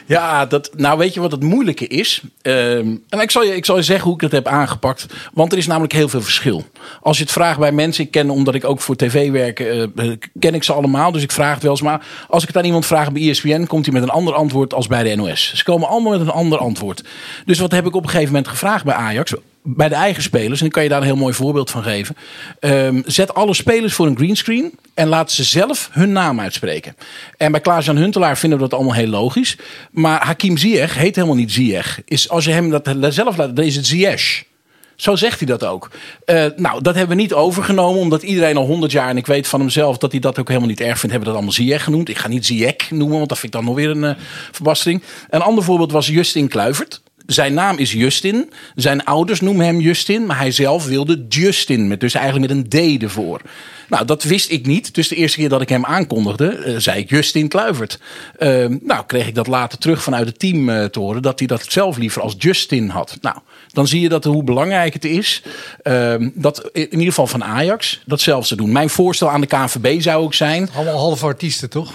[0.05, 2.21] Ja, dat, nou weet je wat het moeilijke is?
[2.41, 5.05] Ehm, en ik zal, je, ik zal je zeggen hoe ik dat heb aangepakt.
[5.33, 6.65] Want er is namelijk heel veel verschil.
[7.01, 10.11] Als je het vraagt bij mensen, ik ken omdat ik ook voor tv werk, eh,
[10.39, 11.11] ken ik ze allemaal.
[11.11, 11.81] Dus ik vraag het wel eens.
[11.81, 14.73] Maar als ik het aan iemand vraag bij ESPN, komt hij met een ander antwoord
[14.73, 15.53] als bij de NOS.
[15.55, 17.03] Ze komen allemaal met een ander antwoord.
[17.45, 19.33] Dus wat heb ik op een gegeven moment gevraagd bij Ajax?
[19.65, 22.15] Bij de eigen spelers, en ik kan je daar een heel mooi voorbeeld van geven.
[22.59, 26.95] Ehm, zet alle spelers voor een greenscreen en laat ze zelf hun naam uitspreken.
[27.37, 29.57] En bij Klaas-Jan Huntelaar vinden we dat allemaal heel logisch.
[29.91, 32.01] Maar Hakim Ziyech heet helemaal niet Ziyech.
[32.05, 34.43] Is, als je hem dat zelf laat, dan is het Ziyech.
[34.95, 35.89] Zo zegt hij dat ook.
[36.25, 39.47] Eh, nou, dat hebben we niet overgenomen, omdat iedereen al 100 jaar, en ik weet
[39.47, 41.83] van hemzelf dat hij dat ook helemaal niet erg vindt, hebben we dat allemaal Ziyech
[41.83, 42.09] genoemd.
[42.09, 45.03] Ik ga niet Ziyech noemen, want dat vind ik dan nog weer een eh, verbastering.
[45.29, 47.01] Een ander voorbeeld was Justin Kluivert.
[47.25, 48.51] Zijn naam is Justin.
[48.75, 52.97] Zijn ouders noemen hem Justin, maar hij zelf wilde Justin, met, dus eigenlijk met een
[52.99, 53.41] D ervoor.
[53.89, 54.93] Nou, dat wist ik niet.
[54.93, 57.99] Dus de eerste keer dat ik hem aankondigde, eh, zei ik Justin Kluivert.
[58.37, 61.47] Eh, nou, kreeg ik dat later terug vanuit het team eh, te horen, dat hij
[61.47, 63.17] dat zelf liever als Justin had.
[63.21, 63.37] Nou,
[63.71, 65.41] dan zie je dat hoe belangrijk het is
[65.83, 68.71] eh, dat in ieder geval van Ajax dat zelfs te doen.
[68.71, 70.69] Mijn voorstel aan de KNVB zou ook zijn.
[70.75, 71.91] Allemaal halve artiesten, toch?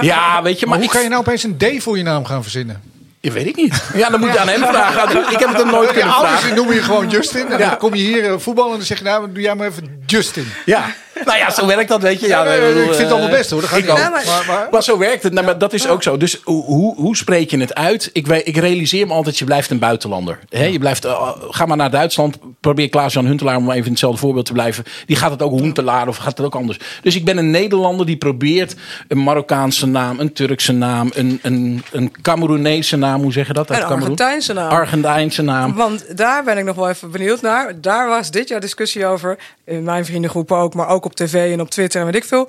[0.00, 2.02] Ja, weet je, Maar, maar, hoe ik, kan je nou opeens een D voor je
[2.02, 2.82] naam gaan verzinnen?
[3.20, 3.82] Ja, weet ik niet.
[3.94, 5.20] Ja, dan moet je aan hem vragen.
[5.32, 6.56] Ik heb het hem nooit Je kunnen ouders vragen.
[6.56, 7.46] noemen je gewoon Justin.
[7.52, 7.68] En Ja.
[7.68, 10.02] dan kom je hier eh, voetballen en dan zeg je, nou, doe jij maar even
[10.06, 10.46] Justin.
[10.64, 10.84] Ja,
[11.24, 12.26] nou ja, zo werkt dat, weet je.
[12.28, 13.60] Ja, Ja, nee, ik bedoel, ik vind het allemaal eh, best, hoor.
[13.60, 13.98] Dat gaat ik niet ook.
[13.98, 15.32] Maar- maar- Maar zo werkt het.
[15.32, 16.16] Nou, maar dat is ook zo.
[16.16, 18.10] Dus hoe, hoe, spreek je het uit?
[18.12, 20.38] Ik, weet, ik realiseer me altijd, je blijft een buitenlander.
[20.48, 22.38] Hè, je blijft, eh, ga maar naar Duitsland.
[22.60, 24.84] Probeer Klaas-Jan Huntelaar, om even in hetzelfde voorbeeld te blijven.
[25.06, 26.78] Die gaat het ook Huntelaar of gaat het ook anders.
[27.02, 28.74] Dus ik ben een Nederlander die probeert
[29.08, 33.06] een Marokkaanse naam, een Turkse naam, een, een, een Cameroenese naam.
[33.16, 33.70] Hoe zeg je dat?
[33.70, 33.88] uit Een?
[33.88, 34.70] Argentijnse naam.
[34.70, 35.74] Argentijnse naam.
[35.74, 37.80] Want daar ben ik nog wel even benieuwd naar.
[37.80, 39.38] Daar was dit jaar discussie over.
[39.64, 42.48] In mijn vriendengroep ook, maar ook op tv en op Twitter en weet ik veel.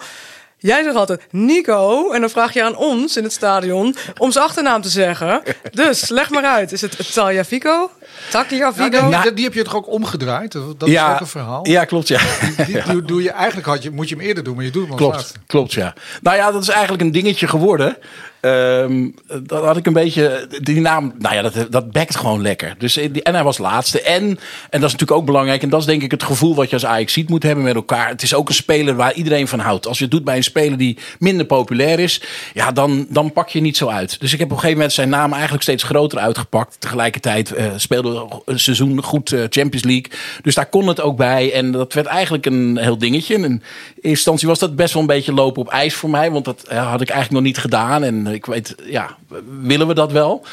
[0.58, 2.12] Jij zegt altijd Nico.
[2.12, 5.42] En dan vraag je aan ons in het stadion om zijn achternaam te zeggen.
[5.72, 6.72] Dus leg maar uit.
[6.72, 7.92] Is het Tagliafico?
[8.30, 9.10] Tagliafico?
[9.10, 10.52] Ja, die, die heb je toch ook omgedraaid?
[10.52, 11.68] Dat is ook een verhaal.
[11.68, 12.20] Ja, klopt, ja.
[12.66, 14.82] Die doe, doe je, eigenlijk had je, moet je hem eerder doen, maar je doet
[14.82, 15.40] hem als Klopt, laatste.
[15.48, 15.94] klopt, ja.
[16.22, 17.98] Nou ja, dat is eigenlijk een dingetje geworden.
[18.40, 19.08] Ehm
[19.44, 20.48] dat had ik een beetje.
[20.62, 22.76] Die naam, nou ja, dat, dat bekt gewoon lekker.
[22.78, 24.02] Dus, eh, en hij was laatste.
[24.02, 24.38] En, en
[24.70, 25.62] dat is natuurlijk ook belangrijk.
[25.62, 27.76] En dat is denk ik het gevoel wat je als Ajax ziet moet hebben met
[27.76, 28.08] elkaar.
[28.08, 29.88] Het is ook een speler waar iedereen van houdt.
[29.88, 32.22] Als je het doet bij een speler die minder populair is,
[32.54, 34.20] ja, dan, dan pak je niet zo uit.
[34.20, 36.76] Dus ik heb op een gegeven moment zijn naam eigenlijk steeds groter uitgepakt.
[36.80, 38.09] Tegelijkertijd eh, speelde
[38.46, 40.12] een seizoen goed eh, Champions League.
[40.42, 41.54] Dus daar kon het ook bij.
[41.54, 43.36] En dat werd eigenlijk een heel dingetje.
[43.36, 43.62] En in
[44.02, 46.32] instantie was dat best wel een beetje lopen op ijs voor mij.
[46.32, 48.04] Want dat had ik eigenlijk nog niet gedaan.
[48.04, 49.18] En ik weet, ja,
[49.62, 50.46] willen we dat wel?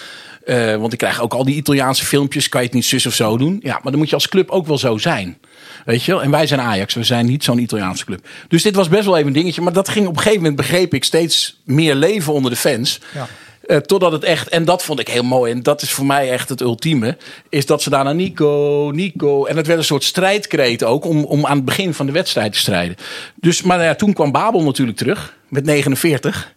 [0.47, 2.49] Eh, want ik krijg ook al die Italiaanse filmpjes.
[2.49, 3.61] Kan je het niet zus of zo doen?
[3.63, 5.39] Ja, maar dan moet je als club ook wel zo zijn.
[5.85, 6.23] Weet je wel?
[6.23, 6.95] En wij zijn Ajax.
[6.95, 8.27] We zijn niet zo'n Italiaanse club.
[8.49, 9.63] Dus dit was best wel even een dingetje.
[9.63, 13.01] Maar dat ging op een gegeven moment, begreep ik, steeds meer leven onder de fans.
[13.15, 13.29] Ja.
[13.67, 16.31] Eh, totdat het echt, en dat vond ik heel mooi, en dat is voor mij
[16.31, 17.17] echt het ultieme,
[17.49, 19.45] is dat ze daarna Nico, Nico.
[19.45, 22.53] En het werd een soort strijdkreet ook om, om aan het begin van de wedstrijd
[22.53, 22.97] te strijden.
[23.35, 26.55] Dus, maar ja, toen kwam Babel natuurlijk terug met 49.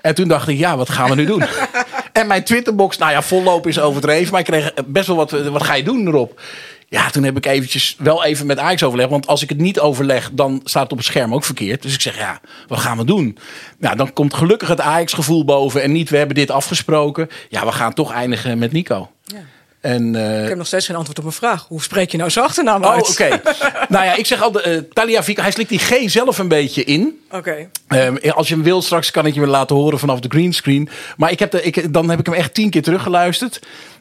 [0.00, 1.42] En toen dacht ik, ja, wat gaan we nu doen?
[2.12, 5.62] en mijn Twitterbox, nou ja, vollopen is overdreven, maar ik kreeg best wel wat, wat
[5.62, 6.40] ga je doen erop?
[6.90, 9.10] Ja, toen heb ik eventjes wel even met Ajax overlegd.
[9.10, 11.82] Want als ik het niet overleg, dan staat het op het scherm ook verkeerd.
[11.82, 13.38] Dus ik zeg, ja, wat gaan we doen?
[13.78, 15.82] Nou, dan komt gelukkig het Ajax-gevoel boven.
[15.82, 17.28] En niet, we hebben dit afgesproken.
[17.48, 19.10] Ja, we gaan toch eindigen met Nico.
[19.80, 21.66] En, eh, Ik heb nog steeds geen antwoord op mijn vraag.
[21.68, 23.10] Hoe spreek je nou zijn achternaam Oh, uit?
[23.10, 23.40] oké.
[23.88, 26.84] nou ja, ik zeg al, uh, Talia Vico, hij slikt die G zelf een beetje
[26.84, 27.20] in.
[27.30, 27.68] Oké.
[27.88, 30.88] Ehm, als je hem wil, straks kan ik je laten horen vanaf de greenscreen.
[31.16, 33.60] Maar ik heb de, ik, dan heb ik hem echt tien keer teruggeluisterd.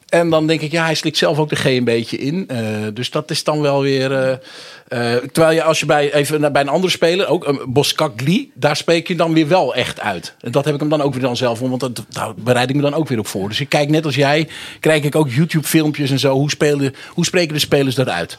[0.10, 2.48] En dan denk ik, ja, hij slikt zelf ook de G een beetje in.
[2.48, 2.60] Eh,
[2.94, 4.12] dus dat is dan wel weer.
[4.12, 4.32] eh,
[4.88, 9.08] eh, terwijl je als je bij, even bij een andere speler, ook Boskakli, daar spreek
[9.08, 10.36] je dan weer wel echt uit.
[10.42, 12.70] En dat heb ik hem dan ook weer dan zelf om, want dat, daar bereid
[12.70, 13.50] ik me dan ook weer op voor.
[13.50, 14.48] Dus ik kijk net als jij,
[14.80, 16.34] krijg ik ook YouTube-filmpjes en zo.
[16.34, 18.38] Hoe, spelen, hoe spreken de spelers dat uit?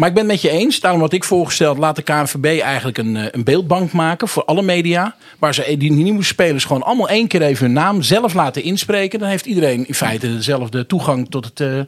[0.00, 0.80] Maar ik ben het met je eens.
[0.80, 4.62] Daarom wat ik voorgesteld, laat de KNVB eigenlijk een, eh, een beeldbank maken voor alle
[4.62, 5.16] media.
[5.38, 9.18] Waar ze die nieuwe spelers gewoon allemaal één keer even hun naam zelf laten inspreken.
[9.18, 11.80] Dan heeft iedereen in feite dezelfde toegang tot het, uh,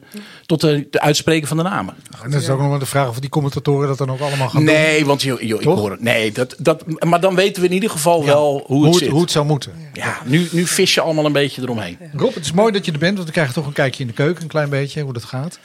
[0.45, 1.93] tot de, de, uitspreken van de namen.
[2.23, 4.49] En dat is ook nog maar de vraag of die commentatoren dat dan ook allemaal
[4.49, 4.83] gaan nee, doen.
[4.83, 6.01] Nee, want joh, joh, ik hoor het.
[6.01, 9.09] Nee, dat, dat, maar dan weten we in ieder geval wel hoe het, hoe, zit.
[9.09, 9.71] hoe het zou moeten.
[9.93, 11.97] Ja, nu, nu vis je allemaal een beetje eromheen.
[12.13, 14.01] Rob, het is mooi dat je er bent, want dan krijg je toch een kijkje
[14.01, 15.59] in de keuken, een klein beetje, hoe dat gaat.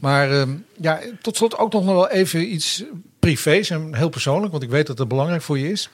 [0.00, 0.42] Maar uh,
[0.80, 2.84] ja, tot slot ook nog wel even iets
[3.18, 5.90] privés en heel persoonlijk, want ik weet dat het belangrijk voor je is.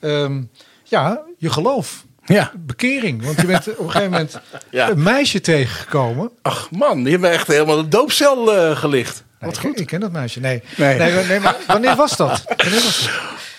[0.00, 0.50] Um,
[0.84, 2.04] ja, je geloof.
[2.24, 2.52] Ja.
[2.56, 3.24] Bekering.
[3.24, 4.90] Want je bent op een gegeven moment ja.
[4.90, 6.30] een meisje tegengekomen.
[6.42, 9.24] Ach man, je hebt echt helemaal de doopcel uh, gelicht.
[9.40, 9.70] Nee, Wat goed.
[9.70, 10.40] Ik, ik ken dat meisje.
[10.40, 10.62] Nee.
[10.76, 10.98] Nee.
[10.98, 12.42] nee, nee maar wanneer was dat?
[12.56, 13.10] Wanneer was dat?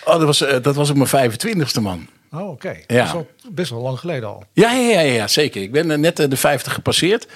[0.04, 2.08] Oh, dat was, uh, dat was op mijn 25ste man.
[2.34, 2.50] Oh, oké.
[2.50, 2.84] Okay.
[2.86, 2.96] Ja.
[2.96, 4.44] Dat is al best wel lang geleden al.
[4.52, 5.62] Ja, ja, ja, ja zeker.
[5.62, 7.26] Ik ben net de 50 gepasseerd.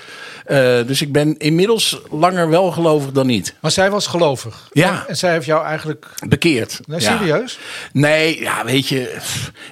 [0.51, 3.55] Uh, dus ik ben inmiddels langer wel gelovig dan niet.
[3.61, 4.69] Maar zij was gelovig.
[4.73, 5.05] Ja.
[5.09, 6.81] En zij heeft jou eigenlijk bekeerd.
[6.87, 7.19] Nee, ja.
[7.19, 7.59] serieus?
[7.93, 9.17] Nee, ja, weet je,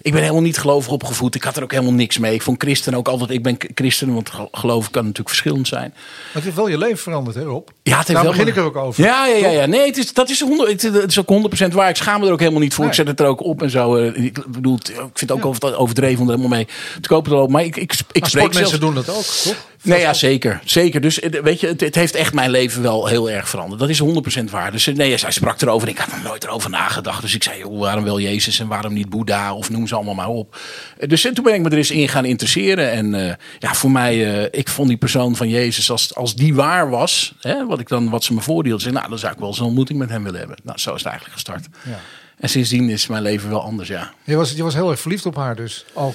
[0.02, 1.34] ik ben helemaal niet gelovig opgevoed.
[1.34, 2.34] Ik had er ook helemaal niks mee.
[2.34, 3.30] Ik vond christen ook altijd.
[3.30, 5.90] Ik ben christen, want geloof kan natuurlijk verschillend zijn.
[5.94, 7.68] Maar het heeft wel je leven veranderd, hè, Rob?
[7.82, 9.04] Ja, het heeft Daar wel begin ik er ook over.
[9.04, 9.66] Ja, ja, ja, ja.
[9.66, 11.88] Nee, het is, dat is, 100, het is ook 100% waar.
[11.88, 12.84] Ik schaam me er ook helemaal niet voor.
[12.84, 12.92] Nee.
[12.92, 13.96] Ik zet het er ook op en zo.
[13.96, 14.78] Ik bedoel,
[15.16, 15.76] ik vind het ook ja.
[15.76, 16.66] overdreven om er helemaal mee
[17.00, 17.50] te kopen.
[17.50, 19.56] Maar ik, ik, ik maar spreek mensen doen dat ook, toch?
[19.82, 20.60] Nee, ja, zeker.
[20.64, 21.00] Zeker.
[21.00, 23.80] Dus weet je, het, het, heeft echt mijn leven wel heel erg veranderd.
[23.80, 24.02] Dat is
[24.40, 24.72] 100% waar.
[24.72, 25.88] Dus nee, zij sprak erover.
[25.88, 27.22] Ik had er nooit erover nagedacht.
[27.22, 29.54] Dus ik zei, joh, waarom wel Jezus en waarom niet Boeddha?
[29.54, 30.58] Of noem ze allemaal maar op.
[31.06, 32.90] Dus en toen ben ik me er eens in gaan interesseren.
[32.90, 36.54] En uh, ja, voor mij, uh, ik vond die persoon van Jezus, als, als die
[36.54, 39.38] waar was, hè, wat, ik dan, wat ze me voordeelde, zei, nou, dan zou ik
[39.38, 40.56] wel eens een ontmoeting met hem willen hebben.
[40.62, 41.66] Nou, zo is het eigenlijk gestart.
[41.84, 41.98] Ja.
[42.36, 44.12] En sindsdien is mijn leven wel anders, ja.
[44.24, 46.14] Je was, je was heel erg verliefd op haar dus, ook.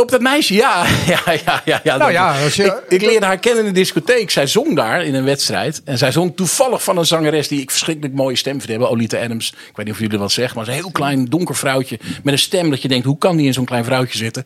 [0.00, 0.86] Op dat meisje, ja.
[1.06, 1.96] ja, ja, ja, ja.
[1.96, 2.64] Nou ja, je...
[2.64, 4.30] ik, ik leerde haar kennen in de discotheek.
[4.30, 5.82] Zij zong daar in een wedstrijd.
[5.84, 8.90] En zij zong toevallig van een zangeres die ik verschrikkelijk mooie stem vind hebben.
[8.90, 9.48] Olita Adams.
[9.50, 10.56] Ik weet niet of jullie wat zeggen.
[10.56, 11.98] Maar ze is een heel klein donker vrouwtje.
[12.22, 14.44] Met een stem dat je denkt, hoe kan die in zo'n klein vrouwtje zitten?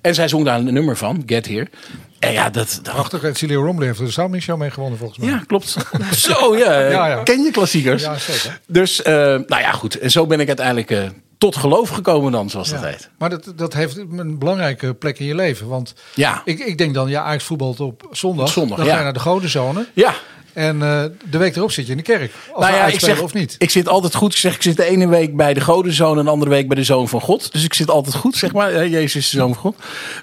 [0.00, 1.68] En zij zong daar een nummer van, Get Here.
[2.18, 2.80] En ja, dat...
[2.82, 2.94] dat...
[2.94, 3.36] Prachtig.
[3.36, 5.28] Celia Romley heeft er de Soundmix Show mee gewonnen volgens mij.
[5.28, 5.76] Ja, klopt.
[6.16, 6.80] zo, ja.
[6.80, 7.22] ja, ja.
[7.22, 8.02] Ken je klassiekers?
[8.02, 8.60] Ja, zeker.
[8.66, 9.98] Dus, uh, nou ja, goed.
[9.98, 10.90] En zo ben ik uiteindelijk...
[10.90, 11.02] Uh,
[11.38, 13.10] tot geloof gekomen dan, zoals dat heet.
[13.18, 15.68] Maar dat, dat heeft een belangrijke plek in je leven.
[15.68, 16.42] Want ja.
[16.44, 18.48] ik, ik denk dan, ja, Ajax voetbalt op zondag.
[18.48, 18.92] zondag dan ja.
[18.92, 19.86] ga je naar de godenzone.
[19.92, 20.14] Ja.
[20.52, 22.32] En uh, de week erop zit je in de kerk.
[22.52, 23.54] Als nou ja, ik zeg, of niet.
[23.58, 24.32] Ik zit altijd goed.
[24.32, 26.76] Ik zeg, ik zit de ene week bij de godenzoon en de andere week bij
[26.76, 27.52] de zoon van God.
[27.52, 28.88] Dus ik zit altijd goed, zeg maar.
[28.88, 29.76] Jezus is de zoon van God.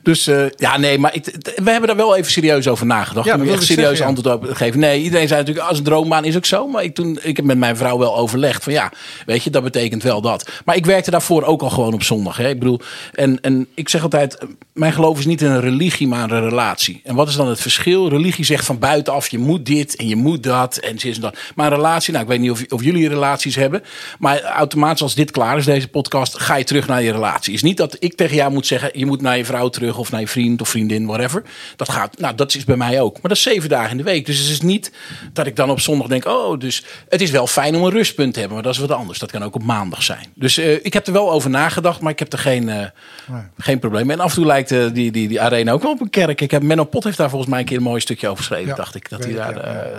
[0.04, 3.28] Dus uh, ja, nee, maar ik, we hebben daar wel even serieus over nagedacht.
[3.28, 4.80] Ja, om echt serieus zeggen, antwoord op geven.
[4.80, 6.68] Nee, iedereen zei natuurlijk, als een droombaan is ook zo.
[6.68, 8.92] Maar ik, toen, ik heb met mijn vrouw wel overlegd van ja,
[9.26, 10.50] weet je, dat betekent wel dat.
[10.66, 12.38] Maar ik werkte daarvoor ook al gewoon op zondag.
[12.38, 12.50] Hè.
[12.50, 12.80] Ik bedoel,
[13.14, 14.38] en, en ik zeg altijd,
[14.74, 17.02] mijn geloof is niet een religie, maar een relatie.
[17.04, 18.10] En wat is dan het verschil?
[18.10, 20.78] Religie zegt van buitenaf, je moet dit en je moet dat.
[20.78, 21.38] En en dat.
[21.56, 23.84] Maar een relatie, nou ik weet niet of, of jullie relaties hebben.
[24.20, 27.54] Maar automatisch als dit klaar is, deze podcast, ga je terug naar je relatie.
[27.54, 30.12] Is niet dat ik tegen jou moet zeggen, je moet naar je vrouw terug of
[30.12, 31.44] naar je vriend of vriendin, whatever.
[31.76, 33.14] Dat gaat, nou dat is bij mij ook.
[33.14, 34.26] Maar dat is zeven dagen in de week.
[34.26, 34.92] Dus het is niet
[35.34, 38.34] dat ik dan op zondag denk, oh, dus het is wel fijn om een rustpunt
[38.34, 38.58] te hebben.
[38.58, 39.20] Maar dat is wat anders.
[39.20, 40.28] Dat kan ook op maandag zijn.
[40.36, 43.42] Dus uh, ik heb er wel over nagedacht, maar ik heb er geen, uh, nee.
[43.58, 44.10] geen probleem.
[44.10, 46.42] En af en toe lijkt uh, die, die, die arena ook wel op een kerk.
[46.42, 48.68] Ik heb, Menno Pot heeft daar volgens mij een keer een mooi stukje over geschreven,
[48.68, 49.10] ja, dacht ik.
[49.10, 49.54] Dat hij daar.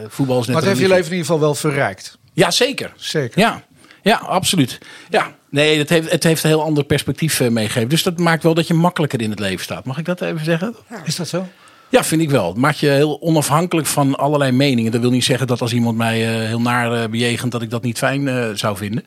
[0.09, 2.18] Voetbal is net maar het heeft je leven in ieder geval wel verrijkt.
[2.32, 2.92] Ja, zeker.
[2.96, 3.40] Zeker.
[3.40, 3.62] Ja,
[4.02, 4.78] ja absoluut.
[5.11, 5.34] Ja.
[5.50, 7.88] Nee, het heeft, het heeft een heel ander perspectief uh, meegegeven.
[7.88, 9.84] Dus dat maakt wel dat je makkelijker in het leven staat.
[9.84, 10.74] Mag ik dat even zeggen?
[10.90, 11.00] Ja.
[11.04, 11.46] Is dat zo?
[11.88, 12.48] Ja, vind ik wel.
[12.48, 14.92] Het maakt je heel onafhankelijk van allerlei meningen.
[14.92, 17.52] Dat wil niet zeggen dat als iemand mij uh, heel naar uh, bejegent...
[17.52, 19.04] dat ik dat niet fijn uh, zou vinden.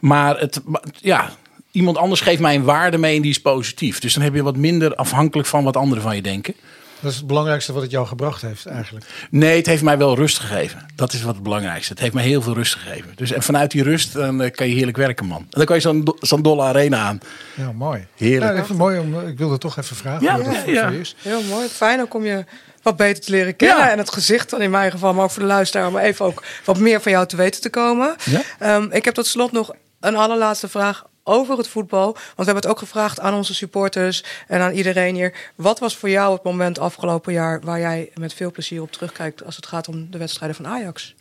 [0.00, 0.60] Maar het,
[1.00, 1.30] ja,
[1.70, 4.00] iemand anders geeft mij een waarde mee en die is positief.
[4.00, 6.54] Dus dan heb je wat minder afhankelijk van wat anderen van je denken.
[7.00, 9.06] Dat is het belangrijkste wat het jou gebracht heeft eigenlijk.
[9.30, 10.86] Nee, het heeft mij wel rust gegeven.
[10.94, 11.92] Dat is wat het belangrijkste.
[11.92, 13.12] Het heeft mij heel veel rust gegeven.
[13.16, 15.38] Dus en vanuit die rust dan uh, kan je heerlijk werken, man.
[15.38, 17.20] En dan kan je zo'n zo'n dolle arena aan.
[17.54, 18.06] Ja, mooi.
[18.16, 18.68] Heerlijk.
[18.68, 20.22] Ja, mooi om, ik wilde toch even vragen.
[20.22, 20.88] Ja, hoe dat ja, ja.
[20.88, 21.16] is.
[21.22, 21.68] Heel mooi.
[21.68, 22.44] Fijn ook om je
[22.82, 23.78] wat beter te leren kennen.
[23.78, 23.90] Ja.
[23.90, 25.86] En het gezicht dan in mijn geval, maar ook voor de luisteraar...
[25.86, 28.16] om even ook wat meer van jou te weten te komen.
[28.58, 28.76] Ja?
[28.76, 32.12] Um, ik heb tot slot nog een allerlaatste vraag over het voetbal.
[32.12, 35.34] Want we hebben het ook gevraagd aan onze supporters en aan iedereen hier.
[35.54, 39.44] Wat was voor jou het moment afgelopen jaar waar jij met veel plezier op terugkijkt
[39.44, 41.14] als het gaat om de wedstrijden van Ajax?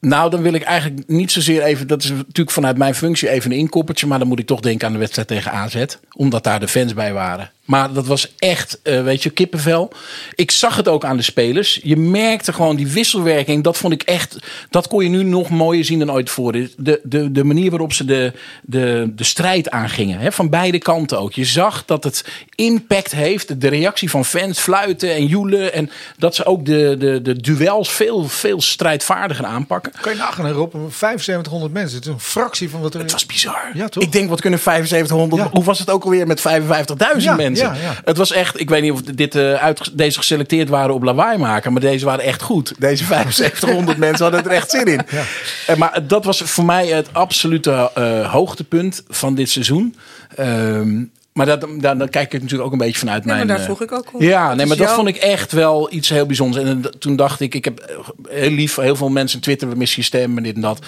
[0.00, 1.86] Nou, dan wil ik eigenlijk niet zozeer even.
[1.86, 4.06] Dat is natuurlijk vanuit mijn functie even een inkoppertje.
[4.06, 5.84] Maar dan moet ik toch denken aan de wedstrijd tegen AZ.
[6.12, 7.50] Omdat daar de fans bij waren.
[7.68, 9.92] Maar dat was echt, eh, weet je, kippenvel.
[10.34, 11.80] Ik zag het ook aan de spelers.
[11.82, 13.64] Je merkte gewoon die wisselwerking.
[13.64, 14.36] Dat vond ik echt,
[14.70, 16.70] dat kon je nu nog mooier zien dan ooit tevoren.
[16.76, 20.18] De, de, de manier waarop ze de, de, de strijd aangingen.
[20.18, 21.32] Hè, van beide kanten ook.
[21.32, 23.60] Je zag dat het impact heeft.
[23.60, 25.72] De reactie van fans, fluiten en joelen.
[25.72, 29.92] En dat ze ook de, de, de duels veel, veel strijdvaardiger aanpakken.
[30.00, 31.96] Kan je nagaan erop, 7500 mensen.
[31.96, 33.00] Het is een fractie van wat er...
[33.00, 33.70] Het was bizar.
[33.74, 34.02] Ja, toch?
[34.02, 35.42] Ik denk, wat kunnen 7500...
[35.42, 35.48] Ja.
[35.52, 36.44] Hoe was het ook alweer met 55.000
[37.18, 37.57] Ja, mensen?
[37.58, 37.94] Ja, ja.
[38.04, 38.60] Het was echt...
[38.60, 41.72] Ik weet niet of dit, eh, uit, deze geselecteerd waren op lawaai maken.
[41.72, 42.74] Maar deze waren echt goed.
[42.78, 45.00] Deze 7500 mensen hadden er echt zin in.
[45.66, 49.96] Eh, maar dat was voor mij het absolute eh, hoogtepunt van dit seizoen.
[50.34, 51.02] Ehm,
[51.38, 53.48] maar dat, daar, daar kijk ik natuurlijk ook een beetje vanuit Ja, maar mijn...
[53.48, 54.22] daar eh, vroeg ik ook om.
[54.22, 56.64] Ja, nee, maar dat vond ik echt wel iets heel bijzonders.
[56.64, 60.06] En toen dacht ik, ik heb heel lief, heel veel mensen twitteren, we missen je
[60.06, 60.78] stem en dit en dat.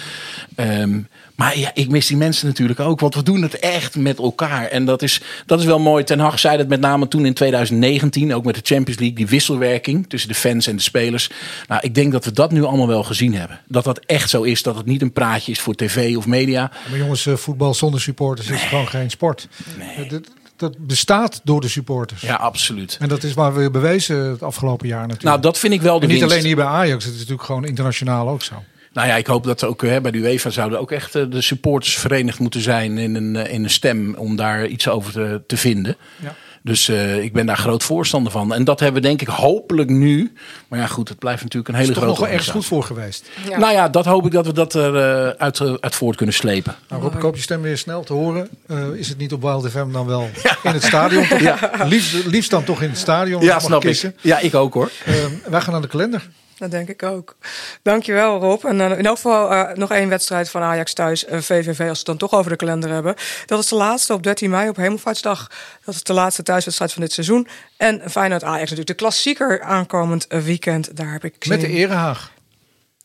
[0.55, 0.99] Ehm,
[1.41, 4.65] maar ja, ik mis die mensen natuurlijk ook, want we doen het echt met elkaar.
[4.67, 6.03] En dat is, dat is wel mooi.
[6.03, 9.27] Ten Hag zei dat met name toen in 2019, ook met de Champions League, die
[9.27, 11.29] wisselwerking tussen de fans en de spelers.
[11.67, 13.59] Nou, ik denk dat we dat nu allemaal wel gezien hebben.
[13.67, 16.71] Dat dat echt zo is, dat het niet een praatje is voor tv of media.
[16.89, 19.47] Maar jongens, eh, voetbal zonder supporters is gewoon geen sport.
[19.79, 22.21] Eh, dit- Dat bestaat door de supporters.
[22.21, 22.97] Ja, absoluut.
[22.99, 25.23] En dat is waar we bewezen het afgelopen jaar natuurlijk.
[25.23, 26.33] Nou, dat vind ik wel de en niet winst.
[26.33, 28.63] alleen hier bij Ajax, het is natuurlijk gewoon internationaal ook zo.
[28.93, 31.41] Nou ja, ik hoop dat ook hè, bij de UEFA zouden ook echt eh, de
[31.41, 35.41] supporters verenigd moeten zijn in een, eh, in een stem om daar iets over te,
[35.47, 35.97] te vinden.
[36.21, 36.35] Ja.
[36.63, 38.53] Dus eh, ik ben daar groot voorstander van.
[38.53, 40.33] En dat hebben we denk ik hopelijk nu.
[40.67, 42.55] Maar ja, goed, het blijft natuurlijk een Er is hele toch nog grote wel ergens
[42.55, 43.29] goed voor geweest.
[43.57, 46.75] Nou ja, dat hoop ik dat we dat eruit uit, eh, uit voort kunnen slepen.
[46.89, 48.49] Nou, Rob, ik hoop je stem weer snel te horen.
[48.67, 50.21] Eh, is het niet op Wild FM dan wel
[50.63, 51.25] in het stadion?
[51.39, 51.57] Ja.
[51.83, 53.43] Liefst, liefst dan toch in het stadion.
[53.43, 53.87] Ja, snap ik.
[53.87, 54.15] kiezen.
[54.21, 54.91] Ja, ik ook hoor.
[55.05, 55.13] Eh,
[55.49, 56.29] wij gaan naar de kalender.
[56.61, 57.35] Dat denk ik ook.
[57.81, 58.65] Dankjewel Rob.
[58.65, 61.25] En eh, in elk geval eh, nog één wedstrijd van Ajax thuis.
[61.29, 63.15] VVV als we het dan toch over de kalender hebben.
[63.45, 65.51] Dat is de laatste op 13 mei op Hemelvaartsdag.
[65.85, 67.47] Dat is de laatste thuiswedstrijd van dit seizoen.
[67.77, 68.87] En Feyenoord Ajax natuurlijk.
[68.87, 70.97] De klassieker aankomend weekend.
[70.97, 71.67] Daar heb ik zin Met de.
[71.67, 72.31] Erehaag.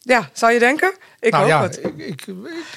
[0.00, 0.96] Ja, zou je denken?
[1.26, 1.78] Ik nou hoop ja, het.
[1.84, 2.24] ik, ik,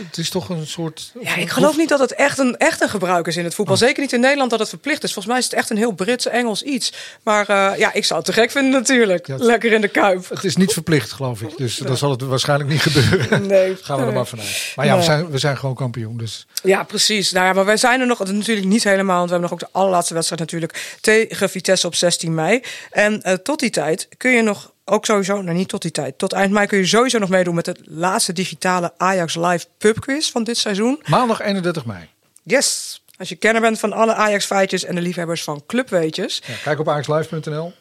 [0.07, 1.11] het is toch een soort...
[1.21, 3.57] Ja, ik geloof niet dat het echt een, echt een gebruik is in het Oh.
[3.57, 3.77] voetbal.
[3.77, 5.13] Zeker niet in Nederland dat het verplicht is.
[5.13, 6.93] Volgens mij is het echt een heel Brits-Engels iets.
[7.23, 9.27] Maar eh, ja, ik zou het te gek vinden natuurlijk.
[9.27, 10.29] Lekker in de kuip.
[10.29, 11.57] Het is niet verplicht, geloof ik.
[11.57, 13.47] Dus dan zal het waarschijnlijk niet gebeuren.
[13.47, 13.75] Nee.
[13.81, 14.73] Gaan we er maar vanuit.
[14.75, 16.17] Maar ja, we zijn, we zijn gewoon kampioen.
[16.17, 17.31] Dus Ja, precies.
[17.31, 19.17] Nou ja, maar wij zijn er nog natuurlijk niet helemaal.
[19.17, 22.61] Want we hebben nog ook de allerlaatste wedstrijd natuurlijk tegen Vitesse op 16 mei.
[22.91, 26.17] En eh, tot die tijd kun je nog ook sowieso, nou niet tot die tijd,
[26.17, 30.31] tot eind mei kun je sowieso nog meedoen met het laatste digitale Ajax Live pubquiz
[30.31, 31.01] van dit seizoen.
[31.05, 32.07] maandag 31 mei.
[32.43, 33.01] Yes.
[33.17, 36.41] Als je kenner bent van alle Ajax feitjes en de liefhebbers van clubweetjes.
[36.45, 37.73] Ja, kijk op ajaxlive.nl.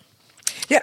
[0.68, 0.82] Ja.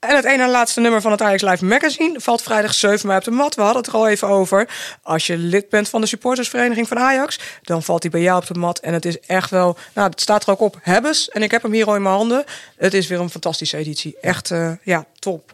[0.00, 3.24] En het ene laatste nummer van het Ajax Live Magazine valt vrijdag 7 mei op
[3.24, 3.54] de mat.
[3.54, 4.68] We hadden het er al even over.
[5.02, 8.46] Als je lid bent van de supportersvereniging van Ajax, dan valt hij bij jou op
[8.46, 8.78] de mat.
[8.78, 11.28] En het is echt wel, nou, het staat er ook op, hebbes.
[11.28, 12.44] En ik heb hem hier al in mijn handen.
[12.76, 14.16] Het is weer een fantastische editie.
[14.20, 15.52] Echt, eh, ja, top.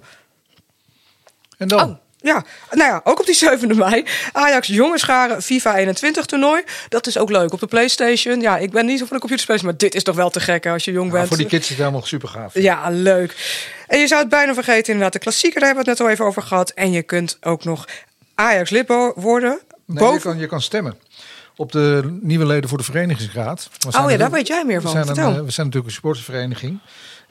[1.59, 1.90] En dan?
[1.90, 1.97] Oh,
[2.27, 4.05] ja, nou ja, ook op die 7e mei.
[4.33, 6.62] Ajax jongenscharen FIFA 21 toernooi.
[6.89, 8.41] Dat is ook leuk op de PlayStation.
[8.41, 10.64] Ja, ik ben niet zo van de computerspelers, maar dit is toch wel te gek
[10.64, 11.29] hè, als je jong Nou, bent.
[11.29, 12.55] voor die kids is het helemaal super gaaf.
[12.55, 13.64] Ja, leuk.
[13.87, 16.14] En je zou het bijna vergeten, inderdaad, de klassieker, daar hebben we het net al
[16.14, 16.70] even over gehad.
[16.70, 17.85] En je kunt ook nog
[18.35, 19.59] Ajax-lid bo- worden.
[19.87, 20.14] Nee, boven...
[20.14, 20.99] je, kan, je kan stemmen
[21.57, 23.68] op de nieuwe leden voor de verenigingsraad.
[24.01, 24.93] Oh ja, daar weet jij meer van.
[24.95, 26.79] We zijn, een, eh, we zijn natuurlijk een supportersvereniging.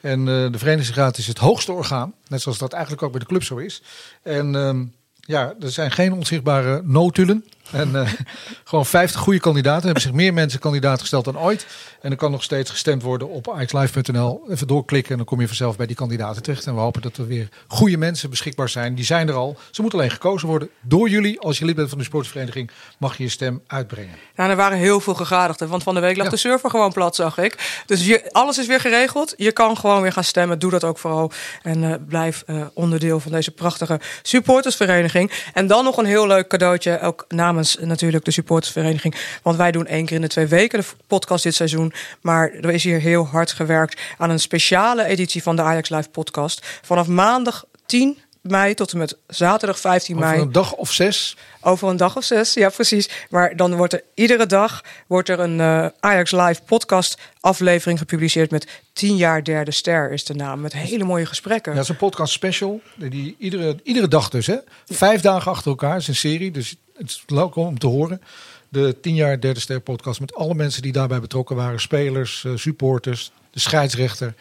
[0.06, 2.14] En eh, de verenigingsraad is het hoogste orgaan.
[2.28, 3.82] Net zoals dat eigenlijk ook bij de club zo is.
[4.22, 4.84] En ehm,
[5.20, 7.44] ja, er zijn geen onzichtbare notulen.
[7.70, 8.12] En eh,
[8.64, 9.78] gewoon 50 goede kandidaten.
[9.78, 11.66] Er hebben zich meer mensen kandidaat gesteld dan ooit.
[12.00, 14.44] En er kan nog steeds gestemd worden op axlive.nl.
[14.50, 16.66] Even doorklikken en dan kom je vanzelf bij die kandidaten terecht.
[16.66, 18.94] En we hopen dat er weer goede mensen beschikbaar zijn.
[18.94, 19.56] Die zijn er al.
[19.70, 21.40] Ze moeten alleen gekozen worden door jullie.
[21.40, 24.14] Als je lid bent van de sportvereniging mag je je stem uitbrengen.
[24.36, 27.14] Nou, er waren heel veel gegadigden, want van de week lag de server gewoon plat,
[27.14, 27.82] zag ik.
[27.86, 29.34] Dus je, alles is weer geregeld.
[29.36, 30.58] Je kan gewoon weer gaan stemmen.
[30.58, 31.30] Doe dat ook vooral.
[31.62, 35.32] En eh, blijf eh, onderdeel van deze prachtige supportersvereniging.
[35.52, 39.14] En dan nog een heel leuk cadeautje, ook namens eh, natuurlijk de supportersvereniging.
[39.42, 41.92] Want wij doen één keer in de twee weken de podcast dit seizoen.
[42.20, 46.08] Maar er is hier heel hard gewerkt aan een speciale editie van de Ajax Live
[46.08, 46.66] podcast.
[46.82, 50.40] Vanaf maandag 10 mei tot en met zaterdag 15 Over mei.
[50.40, 51.36] een dag of zes.
[51.60, 53.10] Over een dag of zes, ja precies.
[53.30, 58.50] Maar dan wordt er iedere dag wordt er een eh, Ajax Live podcast aflevering gepubliceerd
[58.50, 60.60] met 10 jaar derde ster is de naam.
[60.60, 61.72] Met hele mooie gesprekken.
[61.72, 62.80] Ja, dat is een podcast special.
[62.94, 64.56] Die iedere, iedere dag dus, hè?
[64.86, 65.96] Vijf dagen achter elkaar.
[65.96, 68.20] is een serie, dus het is leuk om te horen.
[68.68, 71.80] De 10 jaar derde ster podcast met alle mensen die daarbij betrokken waren.
[71.80, 74.34] Spelers, eh, supporters, de scheidsrechter.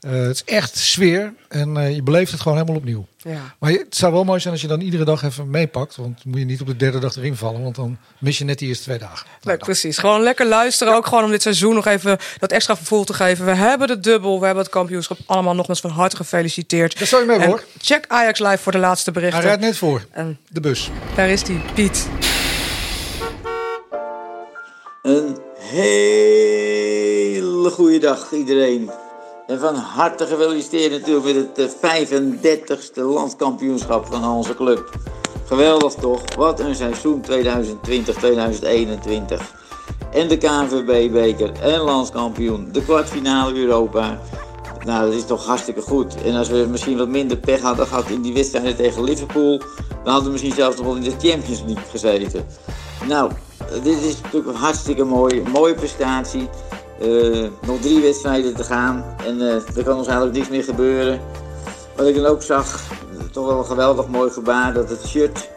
[0.00, 3.06] Eh, het is echt sfeer en eh, je beleeft het gewoon helemaal opnieuw.
[3.16, 3.54] Ja.
[3.58, 5.96] Maar het zou wel mooi zijn als je dan iedere dag even meepakt.
[5.96, 7.62] Want dan moet je niet op de derde dag erin vallen.
[7.62, 9.26] Want dan mis je net die eerste twee dagen.
[9.42, 9.98] Nee, precies.
[9.98, 10.94] Gewoon lekker luisteren.
[10.94, 13.44] Ook gewoon om dit seizoen nog even dat extra vervoer te geven.
[13.44, 15.18] We hebben de dubbel, we hebben het kampioenschap.
[15.26, 16.98] Allemaal nogmaals van harte gefeliciteerd.
[16.98, 17.64] Daar zou je mee En hoor.
[17.80, 19.44] Check Ajax Live voor de laatste Hij berichten.
[19.44, 20.04] rijdt net voor.
[20.10, 20.90] En De bus.
[21.16, 22.08] daar is die Piet.
[25.02, 28.90] Een hele goede dag iedereen.
[29.50, 34.98] En van harte gefeliciteerd natuurlijk met het eh, 35ste landskampioenschap van onze club.
[35.46, 36.22] Geweldig toch?
[36.36, 37.30] Wat een seizoen 2020-2021.
[40.12, 42.68] En de KNVB-beker en landskampioen.
[42.72, 44.20] De kwartfinale Europa.
[44.84, 46.22] Nou, dat is toch hartstikke goed.
[46.22, 49.58] En als we misschien wat minder pech hadden gehad in die wedstrijden tegen Liverpool...
[50.04, 52.46] dan hadden we misschien zelfs nog wel in de Champions League gezeten.
[53.06, 56.48] Nou, eh, dit is natuurlijk hartstikke mooi, mooie prestatie.
[57.00, 61.20] Eh, nog drie wedstrijden te gaan en eh, er kan ons eigenlijk niks meer gebeuren.
[61.96, 62.80] Wat ik dan ook zag,
[63.32, 65.48] toch wel een geweldig mooi gebaar dat het shirt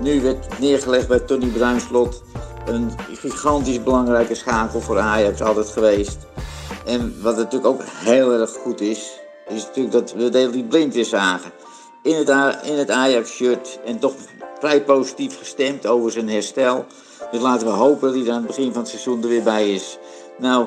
[0.00, 2.22] nu werd neergelegd bij Tony Bruinslot.
[2.66, 6.18] Een gigantisch belangrijke schakel voor Ajax altijd geweest.
[6.86, 11.04] En wat natuurlijk ook heel erg goed is, is natuurlijk dat we Daley Blind weer
[11.04, 11.50] zagen.
[12.02, 14.14] In het, in het Ajax-shirt en toch
[14.58, 16.84] vrij positief gestemd over zijn herstel.
[17.30, 19.72] Dus laten we hopen dat hij aan het begin van het seizoen er weer bij
[19.72, 19.98] is.
[20.40, 20.66] Nou,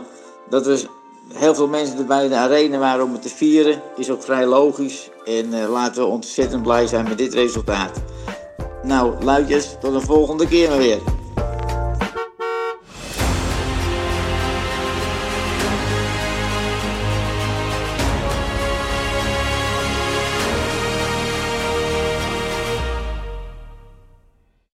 [0.49, 0.85] dat we
[1.33, 4.45] heel veel mensen er bij de arena waren om het te vieren, is ook vrij
[4.45, 5.09] logisch.
[5.25, 8.01] En eh, laten we ontzettend blij zijn met dit resultaat.
[8.83, 10.99] Nou, luidjes, tot de volgende keer maar weer.